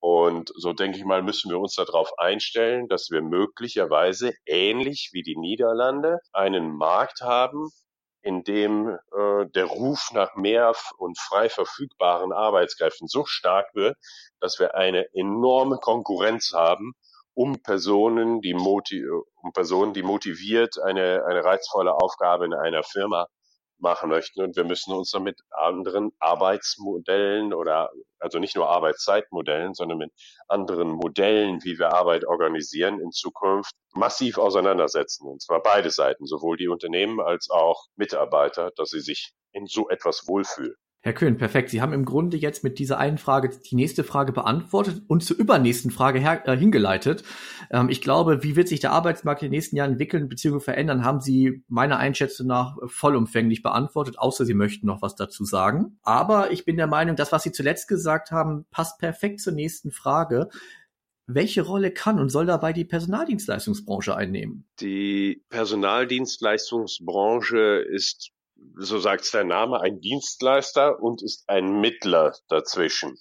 Und 0.00 0.52
so 0.54 0.72
denke 0.72 0.98
ich 0.98 1.04
mal, 1.04 1.22
müssen 1.22 1.50
wir 1.50 1.58
uns 1.58 1.74
darauf 1.74 2.18
einstellen, 2.18 2.88
dass 2.88 3.10
wir 3.10 3.22
möglicherweise 3.22 4.34
ähnlich 4.44 5.10
wie 5.12 5.22
die 5.22 5.36
Niederlande 5.36 6.20
einen 6.32 6.76
Markt 6.76 7.22
haben, 7.22 7.70
in 8.22 8.42
dem 8.44 8.88
äh, 8.88 9.46
der 9.54 9.66
Ruf 9.66 10.10
nach 10.12 10.34
mehr 10.34 10.74
und 10.98 11.18
frei 11.18 11.48
verfügbaren 11.48 12.32
Arbeitskräften 12.32 13.08
so 13.08 13.24
stark 13.24 13.74
wird, 13.74 13.96
dass 14.40 14.58
wir 14.58 14.74
eine 14.74 15.06
enorme 15.14 15.78
Konkurrenz 15.78 16.52
haben 16.52 16.94
um 17.36 17.62
Personen, 17.62 18.40
die 18.40 18.54
um 18.54 19.52
Personen, 19.52 19.92
die 19.92 20.02
motiviert 20.02 20.78
eine, 20.82 21.24
eine 21.26 21.44
reizvolle 21.44 21.94
Aufgabe 21.94 22.46
in 22.46 22.54
einer 22.54 22.82
Firma 22.82 23.26
machen 23.78 24.10
möchten. 24.10 24.42
Und 24.42 24.56
wir 24.56 24.64
müssen 24.64 24.92
uns 24.92 25.10
dann 25.10 25.22
mit 25.22 25.40
anderen 25.50 26.12
Arbeitsmodellen 26.18 27.52
oder 27.52 27.90
also 28.18 28.38
nicht 28.38 28.56
nur 28.56 28.68
Arbeitszeitmodellen, 28.68 29.74
sondern 29.74 29.98
mit 29.98 30.12
anderen 30.48 30.90
Modellen, 30.90 31.62
wie 31.64 31.78
wir 31.78 31.92
Arbeit 31.92 32.26
organisieren, 32.26 33.00
in 33.00 33.12
Zukunft 33.12 33.72
massiv 33.94 34.38
auseinandersetzen. 34.38 35.26
Und 35.26 35.42
zwar 35.42 35.62
beide 35.62 35.90
Seiten, 35.90 36.26
sowohl 36.26 36.56
die 36.56 36.68
Unternehmen 36.68 37.20
als 37.20 37.50
auch 37.50 37.86
Mitarbeiter, 37.96 38.70
dass 38.76 38.90
sie 38.90 39.00
sich 39.00 39.32
in 39.52 39.66
so 39.66 39.88
etwas 39.88 40.26
wohlfühlen. 40.26 40.76
Herr 41.06 41.12
Köhn, 41.12 41.38
perfekt. 41.38 41.70
Sie 41.70 41.80
haben 41.80 41.92
im 41.92 42.04
Grunde 42.04 42.36
jetzt 42.36 42.64
mit 42.64 42.80
dieser 42.80 42.98
einen 42.98 43.16
Frage 43.16 43.48
die 43.48 43.76
nächste 43.76 44.02
Frage 44.02 44.32
beantwortet 44.32 45.02
und 45.06 45.22
zur 45.22 45.36
übernächsten 45.36 45.92
Frage 45.92 46.18
her, 46.18 46.42
äh, 46.48 46.56
hingeleitet. 46.56 47.22
Ähm, 47.70 47.88
ich 47.90 48.00
glaube, 48.00 48.42
wie 48.42 48.56
wird 48.56 48.66
sich 48.66 48.80
der 48.80 48.90
Arbeitsmarkt 48.90 49.40
in 49.40 49.46
den 49.46 49.52
nächsten 49.52 49.76
Jahren 49.76 49.92
entwickeln 49.92 50.28
bzw. 50.28 50.58
verändern, 50.58 51.04
haben 51.04 51.20
Sie 51.20 51.62
meiner 51.68 51.98
Einschätzung 51.98 52.48
nach 52.48 52.76
vollumfänglich 52.86 53.62
beantwortet, 53.62 54.18
außer 54.18 54.44
Sie 54.44 54.54
möchten 54.54 54.88
noch 54.88 55.00
was 55.00 55.14
dazu 55.14 55.44
sagen. 55.44 55.96
Aber 56.02 56.50
ich 56.50 56.64
bin 56.64 56.76
der 56.76 56.88
Meinung, 56.88 57.14
das, 57.14 57.30
was 57.30 57.44
Sie 57.44 57.52
zuletzt 57.52 57.86
gesagt 57.86 58.32
haben, 58.32 58.66
passt 58.72 58.98
perfekt 58.98 59.40
zur 59.40 59.52
nächsten 59.52 59.92
Frage. 59.92 60.48
Welche 61.28 61.62
Rolle 61.62 61.92
kann 61.92 62.18
und 62.18 62.30
soll 62.30 62.46
dabei 62.46 62.72
die 62.72 62.84
Personaldienstleistungsbranche 62.84 64.16
einnehmen? 64.16 64.66
Die 64.80 65.44
Personaldienstleistungsbranche 65.50 67.84
ist 67.88 68.32
so 68.78 68.98
sagt 68.98 69.32
der 69.34 69.44
Name, 69.44 69.80
ein 69.80 70.00
Dienstleister 70.00 71.00
und 71.00 71.22
ist 71.22 71.48
ein 71.48 71.80
Mittler 71.80 72.34
dazwischen. 72.48 73.18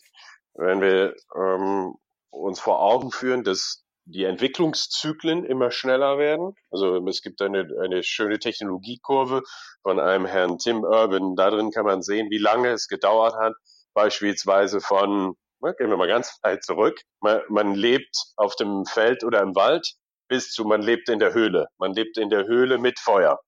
Wenn 0.53 0.81
wir 0.81 1.15
ähm, 1.35 1.95
uns 2.29 2.59
vor 2.59 2.81
Augen 2.81 3.11
führen, 3.11 3.43
dass 3.43 3.85
die 4.05 4.23
Entwicklungszyklen 4.23 5.45
immer 5.45 5.71
schneller 5.71 6.17
werden. 6.17 6.53
Also 6.69 6.97
es 7.07 7.21
gibt 7.21 7.41
eine, 7.41 7.67
eine 7.81 8.03
schöne 8.03 8.37
Technologiekurve 8.37 9.41
von 9.81 9.99
einem 9.99 10.25
Herrn 10.25 10.59
Tim 10.59 10.83
Urban. 10.83 11.35
Darin 11.35 11.71
kann 11.71 11.85
man 11.85 12.03
sehen, 12.03 12.29
wie 12.29 12.37
lange 12.37 12.69
es 12.69 12.87
gedauert 12.87 13.33
hat, 13.35 13.53
beispielsweise 13.93 14.79
von, 14.79 15.35
gehen 15.77 15.89
wir 15.89 15.97
mal 15.97 16.07
ganz 16.07 16.37
weit 16.43 16.63
zurück, 16.63 17.01
man, 17.19 17.41
man 17.49 17.73
lebt 17.73 18.15
auf 18.35 18.55
dem 18.55 18.85
Feld 18.85 19.23
oder 19.23 19.41
im 19.41 19.55
Wald 19.55 19.95
bis 20.27 20.51
zu 20.51 20.65
man 20.65 20.81
lebt 20.81 21.09
in 21.09 21.19
der 21.19 21.33
Höhle. 21.33 21.67
Man 21.77 21.93
lebt 21.93 22.17
in 22.17 22.29
der 22.29 22.45
Höhle 22.45 22.77
mit 22.77 22.99
Feuer 22.99 23.39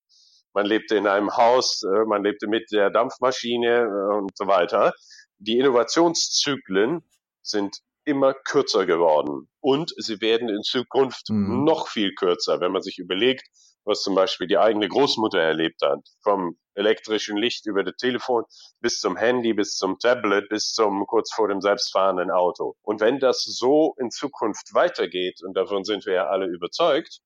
man 0.58 0.66
lebte 0.66 0.96
in 0.96 1.06
einem 1.06 1.38
Haus, 1.38 1.84
äh, 1.84 2.06
man 2.06 2.24
lebte 2.24 2.48
mit 2.48 2.72
der 2.72 2.90
Dampfmaschine 2.90 3.84
äh, 3.84 4.16
und 4.16 4.36
so 4.36 4.48
weiter. 4.48 4.92
Die 5.38 5.60
Innovationszyklen 5.60 7.04
sind 7.44 7.78
immer 8.06 8.34
kürzer 8.34 8.88
geworden 8.88 9.50
und 9.60 9.94
sie 9.98 10.20
werden 10.20 10.50
in 10.50 10.64
Zukunft 10.64 11.30
mhm. 11.30 11.64
noch 11.64 11.90
viel 11.90 12.16
kürzer, 12.16 12.60
wenn 12.60 12.72
man 12.72 12.82
sich 12.82 12.98
überlegt, 12.98 13.46
was 13.86 14.02
zum 14.02 14.16
Beispiel 14.16 14.48
die 14.48 14.58
eigene 14.58 14.88
Großmutter 14.88 15.40
erlebt 15.40 15.84
hat. 15.84 16.00
Vom 16.24 16.58
elektrischen 16.74 17.38
Licht 17.38 17.68
über 17.68 17.84
das 17.84 17.96
Telefon 17.98 18.44
bis 18.80 19.00
zum 19.00 19.16
Handy, 19.16 19.54
bis 19.54 19.76
zum 19.76 20.00
Tablet, 20.00 20.50
bis 20.50 20.74
zum 20.74 21.06
kurz 21.06 21.32
vor 21.36 21.50
dem 21.50 21.62
selbstfahrenden 21.62 22.32
Auto. 22.32 22.76
Und 22.82 23.00
wenn 23.00 23.20
das 23.20 23.44
so 23.44 23.94
in 24.00 24.10
Zukunft 24.10 24.74
weitergeht, 24.74 25.44
und 25.44 25.56
davon 25.56 25.84
sind 25.84 26.08
wir 26.08 26.14
ja 26.14 26.28
alle 26.30 26.48
überzeugt, 26.48 27.20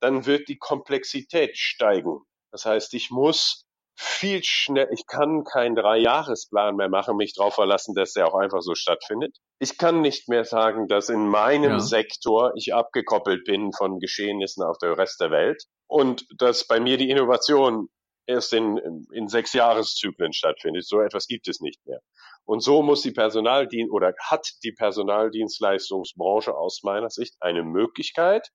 dann 0.00 0.26
wird 0.26 0.50
die 0.50 0.58
Komplexität 0.58 1.56
steigen. 1.56 2.20
Das 2.52 2.64
heißt, 2.64 2.94
ich 2.94 3.10
muss 3.10 3.66
viel 3.98 4.42
schnell, 4.44 4.88
ich 4.92 5.06
kann 5.06 5.44
keinen 5.44 5.74
Dreijahresplan 5.74 6.76
mehr 6.76 6.88
machen, 6.88 7.16
mich 7.16 7.34
darauf 7.34 7.54
verlassen, 7.54 7.94
dass 7.94 8.12
der 8.12 8.28
auch 8.28 8.34
einfach 8.34 8.60
so 8.60 8.74
stattfindet. 8.74 9.38
Ich 9.58 9.78
kann 9.78 10.02
nicht 10.02 10.28
mehr 10.28 10.44
sagen, 10.44 10.86
dass 10.86 11.08
in 11.08 11.26
meinem 11.28 11.72
ja. 11.72 11.80
Sektor 11.80 12.52
ich 12.56 12.74
abgekoppelt 12.74 13.44
bin 13.44 13.72
von 13.72 13.98
Geschehnissen 13.98 14.62
auf 14.62 14.76
der 14.78 14.98
Rest 14.98 15.20
der 15.20 15.30
Welt 15.30 15.64
und 15.88 16.26
dass 16.38 16.66
bei 16.66 16.78
mir 16.78 16.98
die 16.98 17.08
Innovation 17.08 17.88
erst 18.26 18.52
in, 18.52 19.06
in 19.12 19.28
sechs 19.28 19.52
Jahreszyklen 19.52 20.32
stattfindet. 20.32 20.86
So 20.86 21.00
etwas 21.00 21.26
gibt 21.26 21.48
es 21.48 21.60
nicht 21.60 21.84
mehr. 21.86 22.00
Und 22.44 22.60
so 22.60 22.82
muss 22.82 23.02
die 23.02 23.10
Personaldienst 23.10 23.92
oder 23.92 24.14
hat 24.20 24.48
die 24.62 24.72
Personaldienstleistungsbranche 24.72 26.54
aus 26.54 26.82
meiner 26.84 27.10
Sicht 27.10 27.34
eine 27.40 27.64
Möglichkeit, 27.64 28.50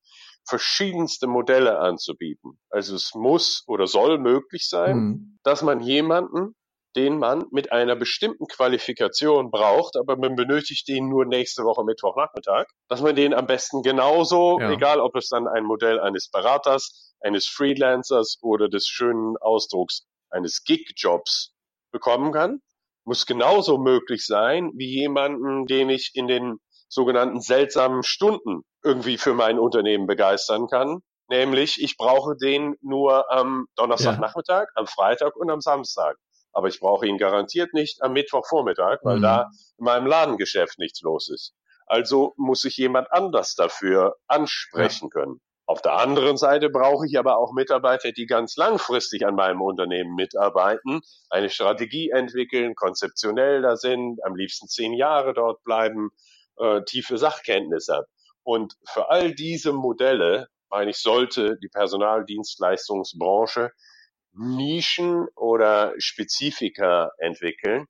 verschiedenste 0.47 1.27
Modelle 1.27 1.79
anzubieten. 1.79 2.60
Also 2.69 2.95
es 2.95 3.13
muss 3.13 3.63
oder 3.67 3.88
soll 3.88 4.17
möglich 4.17 4.67
sein, 4.67 4.97
mhm. 4.97 5.39
dass 5.43 5.62
man 5.62 5.81
jemanden, 5.81 6.55
den 6.95 7.17
man 7.17 7.45
mit 7.51 7.71
einer 7.71 7.95
bestimmten 7.95 8.47
Qualifikation 8.47 9.49
braucht, 9.49 9.95
aber 9.97 10.17
man 10.17 10.36
benötigt 10.36 10.88
den 10.88 11.10
nur 11.10 11.25
nächste 11.25 11.63
Woche 11.63 11.84
Mittwochnachmittag, 11.84 12.65
dass 12.89 13.01
man 13.01 13.15
den 13.15 13.34
am 13.34 13.47
besten 13.47 13.82
genauso, 13.82 14.60
ja. 14.60 14.71
egal 14.71 14.99
ob 14.99 15.15
es 15.15 15.30
dann 15.30 15.47
ein 15.47 15.63
Modell 15.63 15.99
eines 15.99 16.30
Beraters, 16.30 17.13
eines 17.21 17.47
Freelancers 17.47 18.39
oder 18.41 18.67
des 18.67 18.88
schönen 18.88 19.38
Ausdrucks 19.38 20.06
eines 20.30 20.63
Gig-Jobs 20.63 21.54
bekommen 21.91 22.32
kann, 22.32 22.62
muss 23.04 23.25
genauso 23.25 23.77
möglich 23.77 24.25
sein 24.25 24.71
wie 24.75 24.89
jemanden, 24.89 25.65
den 25.65 25.89
ich 25.89 26.12
in 26.13 26.27
den 26.27 26.58
sogenannten 26.88 27.41
seltsamen 27.41 28.04
Stunden 28.04 28.62
irgendwie 28.84 29.17
für 29.17 29.34
mein 29.34 29.60
Unternehmen 29.60 30.08
begeistern 30.08 30.67
kann. 30.67 30.99
Nämlich, 31.30 31.82
ich 31.82 31.95
brauche 31.95 32.36
den 32.36 32.75
nur 32.82 33.32
am 33.32 33.65
Donnerstagnachmittag, 33.75 34.63
ja. 34.63 34.71
am 34.75 34.88
Freitag 34.88 35.36
und 35.38 35.49
am 35.49 35.62
Samstag. 35.62 36.17
Aber 36.53 36.67
ich 36.67 36.79
brauche 36.79 37.07
ihn 37.07 37.17
garantiert 37.17 37.73
nicht 37.73 38.01
am 38.01 38.13
Mittwochvormittag, 38.13 38.99
weil 39.03 39.17
mhm. 39.17 39.21
da 39.21 39.51
in 39.77 39.85
meinem 39.85 40.07
Ladengeschäft 40.07 40.79
nichts 40.79 41.01
los 41.01 41.29
ist. 41.29 41.53
Also 41.85 42.33
muss 42.37 42.65
ich 42.65 42.77
jemand 42.77 43.11
anders 43.11 43.55
dafür 43.55 44.15
ansprechen 44.27 45.09
ja. 45.13 45.21
können. 45.21 45.41
Auf 45.65 45.81
der 45.81 45.93
anderen 45.93 46.37
Seite 46.37 46.69
brauche 46.69 47.05
ich 47.05 47.17
aber 47.17 47.37
auch 47.37 47.53
Mitarbeiter, 47.53 48.11
die 48.11 48.25
ganz 48.25 48.57
langfristig 48.57 49.25
an 49.25 49.35
meinem 49.35 49.61
Unternehmen 49.61 50.15
mitarbeiten, 50.15 51.01
eine 51.29 51.49
Strategie 51.49 52.09
entwickeln, 52.09 52.75
konzeptionell 52.75 53.61
da 53.61 53.77
sind, 53.77 54.23
am 54.25 54.35
liebsten 54.35 54.67
zehn 54.67 54.93
Jahre 54.93 55.33
dort 55.33 55.63
bleiben, 55.63 56.09
äh, 56.57 56.81
tiefe 56.83 57.17
Sachkenntnisse. 57.17 58.05
Und 58.43 58.75
für 58.85 59.09
all 59.09 59.33
diese 59.33 59.71
Modelle, 59.71 60.47
meine 60.69 60.91
ich, 60.91 60.97
sollte 60.97 61.57
die 61.61 61.69
Personaldienstleistungsbranche 61.69 63.71
Nischen 64.34 65.28
oder 65.36 65.94
Spezifika 65.98 67.12
entwickeln. 67.17 67.86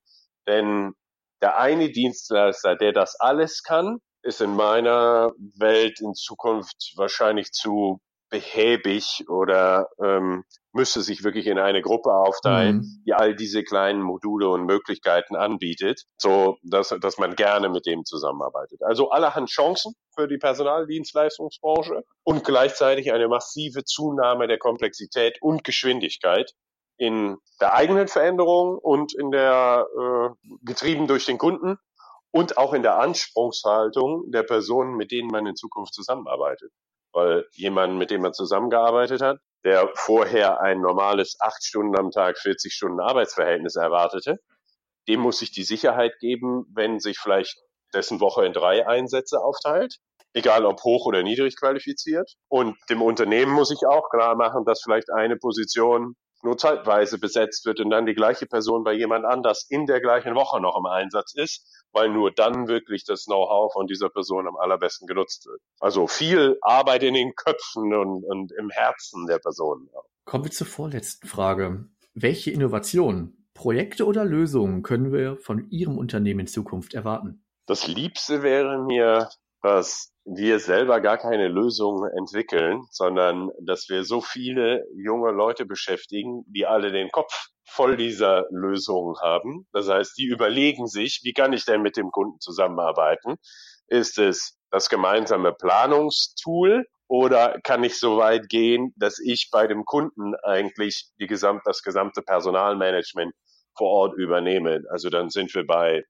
Denn 0.47 0.93
der 1.41 1.57
eine 1.57 1.91
Dienstleister, 1.91 2.75
der 2.75 2.93
das 2.93 3.19
alles 3.19 3.63
kann, 3.63 3.99
ist 4.23 4.41
in 4.41 4.55
meiner 4.55 5.31
Welt 5.57 5.99
in 6.01 6.13
Zukunft 6.13 6.93
wahrscheinlich 6.95 7.51
zu 7.51 7.99
behäbig 8.31 9.25
oder 9.27 9.89
ähm, 10.03 10.43
müsste 10.71 11.01
sich 11.01 11.23
wirklich 11.23 11.47
in 11.47 11.59
eine 11.59 11.81
Gruppe 11.81 12.13
aufteilen, 12.13 12.77
mhm. 12.77 13.03
die 13.05 13.13
all 13.13 13.35
diese 13.35 13.63
kleinen 13.63 14.01
Module 14.01 14.49
und 14.49 14.65
Möglichkeiten 14.65 15.35
anbietet, 15.35 16.05
so 16.17 16.57
dass, 16.63 16.95
dass 17.01 17.17
man 17.17 17.35
gerne 17.35 17.69
mit 17.69 17.85
dem 17.85 18.05
zusammenarbeitet. 18.05 18.81
Also 18.81 19.11
allerhand 19.11 19.49
Chancen 19.49 19.93
für 20.15 20.27
die 20.27 20.37
Personaldienstleistungsbranche 20.37 22.03
und 22.23 22.43
gleichzeitig 22.43 23.11
eine 23.13 23.27
massive 23.27 23.83
Zunahme 23.83 24.47
der 24.47 24.57
Komplexität 24.57 25.37
und 25.41 25.63
Geschwindigkeit 25.63 26.51
in 26.97 27.37
der 27.59 27.73
eigenen 27.73 28.07
Veränderung 28.07 28.77
und 28.77 29.13
in 29.13 29.31
der 29.31 29.87
äh, 29.99 30.29
getrieben 30.63 31.07
durch 31.07 31.25
den 31.25 31.37
Kunden 31.37 31.77
und 32.31 32.57
auch 32.57 32.73
in 32.73 32.81
der 32.81 32.97
Anspruchshaltung 32.97 34.31
der 34.31 34.43
Personen, 34.43 34.95
mit 34.95 35.11
denen 35.11 35.27
man 35.27 35.45
in 35.45 35.55
Zukunft 35.55 35.93
zusammenarbeitet. 35.93 36.71
Weil 37.13 37.45
jemand, 37.53 37.97
mit 37.97 38.11
dem 38.11 38.21
man 38.21 38.33
zusammengearbeitet 38.33 39.21
hat, 39.21 39.39
der 39.63 39.89
vorher 39.95 40.61
ein 40.61 40.81
normales 40.81 41.37
acht 41.39 41.63
Stunden 41.63 41.97
am 41.97 42.11
Tag, 42.11 42.37
40 42.37 42.73
Stunden 42.73 42.99
Arbeitsverhältnis 42.99 43.75
erwartete, 43.75 44.39
dem 45.07 45.19
muss 45.19 45.41
ich 45.41 45.51
die 45.51 45.63
Sicherheit 45.63 46.13
geben, 46.19 46.65
wenn 46.73 46.99
sich 46.99 47.19
vielleicht 47.19 47.57
dessen 47.93 48.19
Woche 48.19 48.45
in 48.45 48.53
drei 48.53 48.87
Einsätze 48.87 49.39
aufteilt, 49.39 49.97
egal 50.33 50.65
ob 50.65 50.81
hoch 50.83 51.05
oder 51.05 51.23
niedrig 51.23 51.57
qualifiziert. 51.59 52.31
Und 52.47 52.77
dem 52.89 53.01
Unternehmen 53.01 53.51
muss 53.51 53.71
ich 53.71 53.85
auch 53.87 54.09
klar 54.09 54.35
machen, 54.35 54.63
dass 54.65 54.81
vielleicht 54.81 55.11
eine 55.11 55.37
Position 55.37 56.15
nur 56.43 56.57
zeitweise 56.57 57.19
besetzt 57.19 57.65
wird 57.65 57.79
und 57.79 57.89
dann 57.89 58.05
die 58.05 58.13
gleiche 58.13 58.45
Person 58.45 58.83
bei 58.83 58.93
jemand 58.93 59.25
anders 59.25 59.65
in 59.69 59.85
der 59.85 60.01
gleichen 60.01 60.35
Woche 60.35 60.61
noch 60.61 60.77
im 60.77 60.85
Einsatz 60.85 61.33
ist, 61.35 61.85
weil 61.91 62.09
nur 62.09 62.31
dann 62.31 62.67
wirklich 62.67 63.05
das 63.05 63.25
Know-how 63.25 63.71
von 63.73 63.87
dieser 63.87 64.09
Person 64.09 64.47
am 64.47 64.57
allerbesten 64.57 65.07
genutzt 65.07 65.45
wird. 65.45 65.61
Also 65.79 66.07
viel 66.07 66.57
Arbeit 66.61 67.03
in 67.03 67.13
den 67.13 67.35
Köpfen 67.35 67.93
und, 67.93 68.23
und 68.23 68.51
im 68.51 68.69
Herzen 68.69 69.27
der 69.27 69.39
Personen. 69.39 69.89
Kommen 70.25 70.45
wir 70.45 70.51
zur 70.51 70.67
vorletzten 70.67 71.27
Frage. 71.27 71.85
Welche 72.13 72.51
Innovationen, 72.51 73.47
Projekte 73.53 74.05
oder 74.05 74.25
Lösungen 74.25 74.81
können 74.81 75.11
wir 75.11 75.37
von 75.37 75.69
Ihrem 75.69 75.97
Unternehmen 75.97 76.41
in 76.41 76.47
Zukunft 76.47 76.93
erwarten? 76.93 77.43
Das 77.67 77.87
Liebste 77.87 78.43
wäre 78.43 78.83
mir, 78.83 79.29
dass 79.61 80.11
wir 80.25 80.59
selber 80.59 81.01
gar 81.01 81.17
keine 81.17 81.47
Lösung 81.47 82.05
entwickeln, 82.17 82.83
sondern 82.91 83.49
dass 83.59 83.89
wir 83.89 84.03
so 84.03 84.21
viele 84.21 84.85
junge 84.95 85.31
Leute 85.31 85.65
beschäftigen, 85.65 86.43
die 86.47 86.65
alle 86.65 86.91
den 86.91 87.09
Kopf 87.11 87.47
voll 87.65 87.97
dieser 87.97 88.45
Lösungen 88.51 89.15
haben. 89.21 89.67
Das 89.71 89.87
heißt, 89.87 90.17
die 90.17 90.25
überlegen 90.25 90.87
sich, 90.87 91.21
wie 91.23 91.33
kann 91.33 91.53
ich 91.53 91.65
denn 91.65 91.81
mit 91.81 91.97
dem 91.97 92.11
Kunden 92.11 92.39
zusammenarbeiten? 92.39 93.35
Ist 93.87 94.17
es 94.19 94.57
das 94.71 94.89
gemeinsame 94.89 95.53
Planungstool 95.53 96.85
oder 97.07 97.59
kann 97.63 97.83
ich 97.83 97.99
so 97.99 98.17
weit 98.17 98.47
gehen, 98.47 98.93
dass 98.95 99.19
ich 99.19 99.49
bei 99.51 99.67
dem 99.67 99.85
Kunden 99.85 100.35
eigentlich 100.43 101.09
die 101.19 101.27
gesamt, 101.27 101.61
das 101.65 101.81
gesamte 101.81 102.21
Personalmanagement 102.21 103.33
vor 103.75 103.89
Ort 103.89 104.17
übernehme? 104.17 104.83
Also 104.89 105.09
dann 105.09 105.29
sind 105.29 105.53
wir 105.53 105.65
bei 105.65 106.03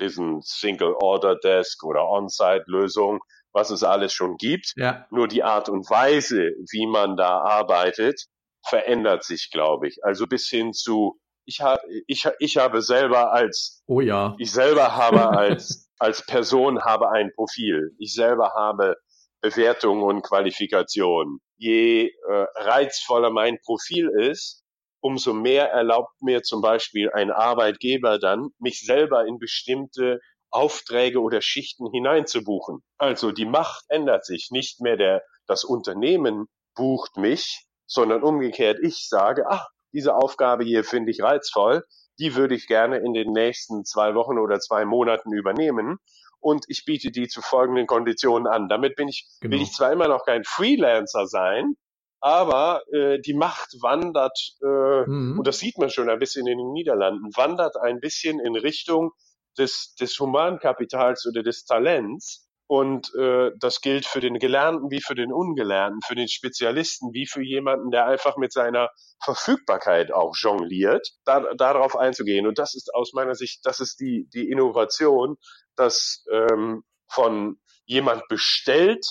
diesen 0.00 0.40
Single 0.42 0.94
Order 0.98 1.36
Desk 1.36 1.82
oder 1.84 2.08
On-Site 2.08 2.64
Lösungen, 2.66 3.20
was 3.52 3.70
es 3.70 3.82
alles 3.82 4.12
schon 4.12 4.36
gibt. 4.36 4.72
Ja. 4.76 5.06
Nur 5.10 5.28
die 5.28 5.42
Art 5.42 5.68
und 5.68 5.88
Weise, 5.88 6.52
wie 6.70 6.86
man 6.86 7.16
da 7.16 7.40
arbeitet, 7.40 8.26
verändert 8.66 9.24
sich, 9.24 9.50
glaube 9.50 9.88
ich. 9.88 10.04
Also 10.04 10.26
bis 10.26 10.48
hin 10.48 10.72
zu 10.72 11.18
ich 11.48 11.60
habe 11.60 11.80
ich, 12.06 12.28
ich 12.40 12.56
habe 12.56 12.82
selber 12.82 13.32
als 13.32 13.84
oh 13.86 14.00
ja 14.00 14.34
ich 14.38 14.50
selber 14.50 14.96
habe 14.96 15.30
als 15.30 15.88
als 15.98 16.26
Person 16.26 16.82
habe 16.82 17.10
ein 17.10 17.32
Profil. 17.34 17.94
Ich 17.98 18.12
selber 18.12 18.52
habe 18.54 18.96
Bewertung 19.40 20.02
und 20.02 20.22
Qualifikation. 20.22 21.38
Je 21.56 22.08
äh, 22.08 22.46
reizvoller 22.56 23.30
mein 23.30 23.58
Profil 23.64 24.10
ist, 24.18 24.64
umso 25.00 25.32
mehr 25.32 25.70
erlaubt 25.70 26.14
mir 26.20 26.42
zum 26.42 26.62
Beispiel 26.62 27.10
ein 27.12 27.30
Arbeitgeber 27.30 28.18
dann, 28.18 28.48
mich 28.58 28.80
selber 28.80 29.26
in 29.26 29.38
bestimmte 29.38 30.20
Aufträge 30.50 31.20
oder 31.20 31.42
Schichten 31.42 31.90
hineinzubuchen. 31.90 32.82
Also 32.98 33.32
die 33.32 33.44
Macht 33.44 33.84
ändert 33.88 34.24
sich. 34.24 34.48
Nicht 34.50 34.80
mehr 34.80 34.96
der, 34.96 35.22
das 35.46 35.64
Unternehmen 35.64 36.46
bucht 36.74 37.16
mich, 37.16 37.66
sondern 37.86 38.22
umgekehrt 38.22 38.78
ich 38.82 39.08
sage, 39.08 39.44
ach, 39.48 39.66
diese 39.92 40.14
Aufgabe 40.14 40.64
hier 40.64 40.84
finde 40.84 41.10
ich 41.10 41.22
reizvoll, 41.22 41.84
die 42.18 42.34
würde 42.34 42.54
ich 42.54 42.66
gerne 42.66 42.98
in 42.98 43.12
den 43.12 43.32
nächsten 43.32 43.84
zwei 43.84 44.14
Wochen 44.14 44.38
oder 44.38 44.58
zwei 44.58 44.84
Monaten 44.84 45.32
übernehmen 45.32 45.98
und 46.40 46.64
ich 46.68 46.84
biete 46.84 47.10
die 47.10 47.28
zu 47.28 47.42
folgenden 47.42 47.86
Konditionen 47.86 48.46
an. 48.46 48.68
Damit 48.68 48.96
bin 48.96 49.08
ich, 49.08 49.28
genau. 49.40 49.54
will 49.54 49.62
ich 49.62 49.72
zwar 49.72 49.92
immer 49.92 50.08
noch 50.08 50.24
kein 50.24 50.44
Freelancer 50.44 51.26
sein, 51.26 51.76
aber 52.20 52.82
äh, 52.92 53.18
die 53.20 53.34
Macht 53.34 53.74
wandert, 53.82 54.38
äh, 54.62 55.06
mhm. 55.06 55.38
und 55.38 55.46
das 55.46 55.58
sieht 55.58 55.78
man 55.78 55.90
schon 55.90 56.08
ein 56.08 56.18
bisschen 56.18 56.46
in 56.46 56.58
den 56.58 56.72
Niederlanden, 56.72 57.30
wandert 57.36 57.76
ein 57.76 58.00
bisschen 58.00 58.40
in 58.40 58.56
Richtung 58.56 59.12
des, 59.58 59.94
des 59.94 60.18
Humankapitals 60.18 61.26
oder 61.26 61.42
des 61.42 61.64
Talents. 61.64 62.44
Und 62.68 63.14
äh, 63.14 63.52
das 63.60 63.80
gilt 63.80 64.06
für 64.06 64.18
den 64.18 64.40
Gelernten 64.40 64.90
wie 64.90 65.00
für 65.00 65.14
den 65.14 65.32
Ungelernten, 65.32 66.00
für 66.04 66.16
den 66.16 66.26
Spezialisten 66.26 67.12
wie 67.12 67.26
für 67.26 67.42
jemanden, 67.42 67.92
der 67.92 68.06
einfach 68.06 68.36
mit 68.36 68.52
seiner 68.52 68.90
Verfügbarkeit 69.22 70.12
auch 70.12 70.34
jongliert, 70.36 71.08
da, 71.24 71.54
darauf 71.54 71.96
einzugehen. 71.96 72.44
Und 72.44 72.58
das 72.58 72.74
ist 72.74 72.92
aus 72.92 73.12
meiner 73.12 73.36
Sicht, 73.36 73.60
das 73.64 73.78
ist 73.78 74.00
die, 74.00 74.28
die 74.34 74.50
Innovation, 74.50 75.36
dass 75.76 76.24
ähm, 76.32 76.82
von 77.08 77.60
jemand 77.84 78.26
bestellt, 78.26 79.06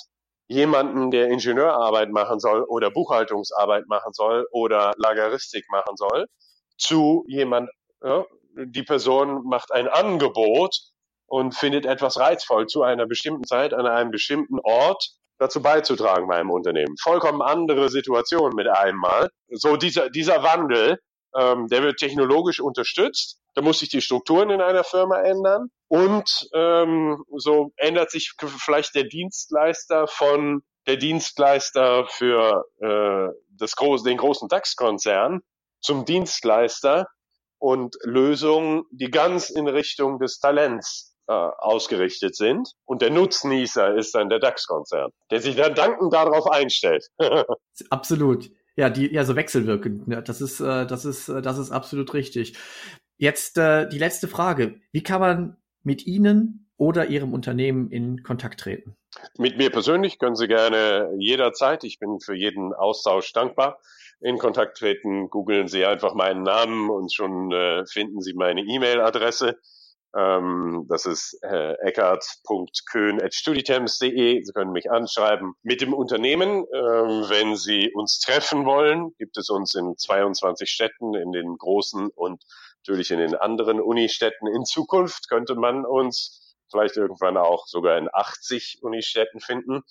jemanden, 0.48 1.12
der 1.12 1.28
Ingenieurarbeit 1.30 2.12
machen 2.12 2.40
soll 2.40 2.64
oder 2.64 2.92
Buchhaltungsarbeit 2.92 3.88
machen 3.88 4.14
soll 4.14 4.48
oder 4.52 4.94
Lageristik 4.98 5.66
machen 5.70 5.96
soll, 5.96 6.28
zu 6.78 7.26
jemand, 7.28 7.70
ja, 8.04 8.26
die 8.56 8.84
Person 8.84 9.44
macht 9.46 9.72
ein 9.72 9.88
Angebot 9.88 10.76
und 11.28 11.56
findet 11.56 11.86
etwas 11.86 12.20
reizvoll 12.20 12.68
zu 12.68 12.84
einer 12.84 13.06
bestimmten 13.06 13.46
Zeit 13.46 13.74
an 13.74 13.88
einem 13.88 14.12
bestimmten 14.12 14.60
Ort 14.64 15.04
dazu 15.38 15.62
beizutragen 15.62 16.28
beim 16.28 16.50
Unternehmen. 16.50 16.96
Vollkommen 17.02 17.42
andere 17.42 17.90
Situation 17.90 18.54
mit 18.56 18.68
einmal. 18.68 19.30
So 19.50 19.76
dieser, 19.76 20.10
dieser 20.10 20.44
Wandel, 20.44 21.00
ähm, 21.36 21.68
der 21.68 21.84
wird 21.84 21.98
technologisch 21.98 22.60
unterstützt. 22.60 23.42
Da 23.54 23.62
muss 23.62 23.80
sich 23.80 23.90
die 23.90 24.02
Strukturen 24.02 24.50
in 24.50 24.62
einer 24.62 24.84
Firma 24.84 25.20
ändern. 25.22 25.70
Und 25.88 26.50
ähm, 26.54 27.24
so 27.38 27.72
ändert 27.78 28.12
sich 28.12 28.34
vielleicht 28.40 28.96
der 28.96 29.04
Dienstleister 29.04 30.08
von 30.08 30.64
der 30.88 30.98
Dienstleister 30.98 32.08
für 32.08 32.66
äh, 32.80 33.34
das 33.58 33.76
groß, 33.76 34.04
den 34.04 34.18
großen 34.18 34.48
DAX-Konzern 34.50 35.42
zum 35.82 36.06
Dienstleister 36.06 37.08
und 37.58 37.96
Lösungen, 38.04 38.84
die 38.92 39.10
ganz 39.10 39.50
in 39.50 39.68
Richtung 39.68 40.20
des 40.20 40.40
Talents 40.40 41.16
äh, 41.28 41.34
ausgerichtet 41.34 42.36
sind. 42.36 42.74
Und 42.86 43.02
der 43.02 43.12
Nutznießer 43.12 43.96
ist 43.96 44.14
dann 44.16 44.30
der 44.30 44.40
DAX-Konzern, 44.40 45.12
der 45.32 45.42
sich 45.42 45.56
dann 45.56 45.76
dankend 45.76 46.14
darauf 46.14 46.48
einstellt. 46.48 47.08
Absolut. 47.90 48.52
Ja, 48.76 48.90
die, 48.90 49.12
ja, 49.14 49.24
so 49.24 49.36
wechselwirkend. 49.36 50.04
Ja, 50.08 50.22
das 50.22 50.42
ist, 50.42 50.60
äh, 50.60 50.86
das 50.86 51.06
ist, 51.06 51.30
äh, 51.30 51.42
das 51.42 51.58
ist 51.58 51.72
absolut 51.72 52.14
richtig. 52.14 52.58
Jetzt 53.18 53.58
äh, 53.58 53.88
die 53.88 53.98
letzte 53.98 54.28
Frage. 54.28 54.82
Wie 54.92 55.02
kann 55.02 55.22
man 55.22 55.58
mit 55.86 56.06
Ihnen 56.06 56.70
oder 56.78 57.08
Ihrem 57.08 57.34
Unternehmen 57.34 57.90
in 57.90 58.24
Kontakt 58.24 58.60
treten? 58.60 58.98
Mit 59.38 59.58
mir 59.58 59.70
persönlich 59.70 60.20
können 60.20 60.36
Sie 60.36 60.48
gerne 60.48 61.14
jederzeit, 61.18 61.86
ich 61.86 62.00
bin 62.00 62.20
für 62.20 62.36
jeden 62.36 62.74
Austausch 62.74 63.32
dankbar, 63.32 63.80
in 64.20 64.38
Kontakt 64.38 64.78
treten. 64.78 65.30
Googeln 65.30 65.68
Sie 65.68 65.86
einfach 65.86 66.14
meinen 66.14 66.44
Namen 66.44 66.90
und 66.90 67.14
schon 67.14 67.52
äh, 67.52 67.86
finden 67.86 68.22
Sie 68.22 68.34
meine 68.34 68.62
E-Mail-Adresse. 68.62 69.60
Ähm, 70.16 70.86
das 70.88 71.06
ist 71.06 71.38
äh, 71.44 71.74
eckart.köhn.studitems.de. 71.82 74.44
Sie 74.44 74.54
können 74.54 74.72
mich 74.72 74.90
anschreiben. 74.90 75.56
Mit 75.62 75.82
dem 75.82 75.94
Unternehmen, 75.94 76.66
ähm, 76.74 77.26
wenn 77.28 77.58
Sie 77.58 77.92
uns 77.94 78.20
treffen 78.20 78.66
wollen, 78.66 79.14
gibt 79.18 79.38
es 79.38 79.50
uns 79.50 79.76
in 79.76 79.98
22 79.98 80.70
Städten, 80.70 81.16
in 81.16 81.34
den 81.34 81.58
großen 81.58 82.08
und 82.08 82.42
natürlich 82.86 83.10
in 83.10 83.20
den 83.20 83.36
anderen 83.36 83.82
Unistädten. 83.82 84.48
In 84.48 84.64
Zukunft 84.64 85.28
könnte 85.28 85.56
man 85.56 85.86
uns 85.86 86.56
vielleicht 86.70 86.98
irgendwann 86.98 87.36
auch 87.36 87.66
sogar 87.66 87.98
in 87.98 88.10
80 88.12 88.80
Unistädten 88.82 89.40
finden, 89.40 89.82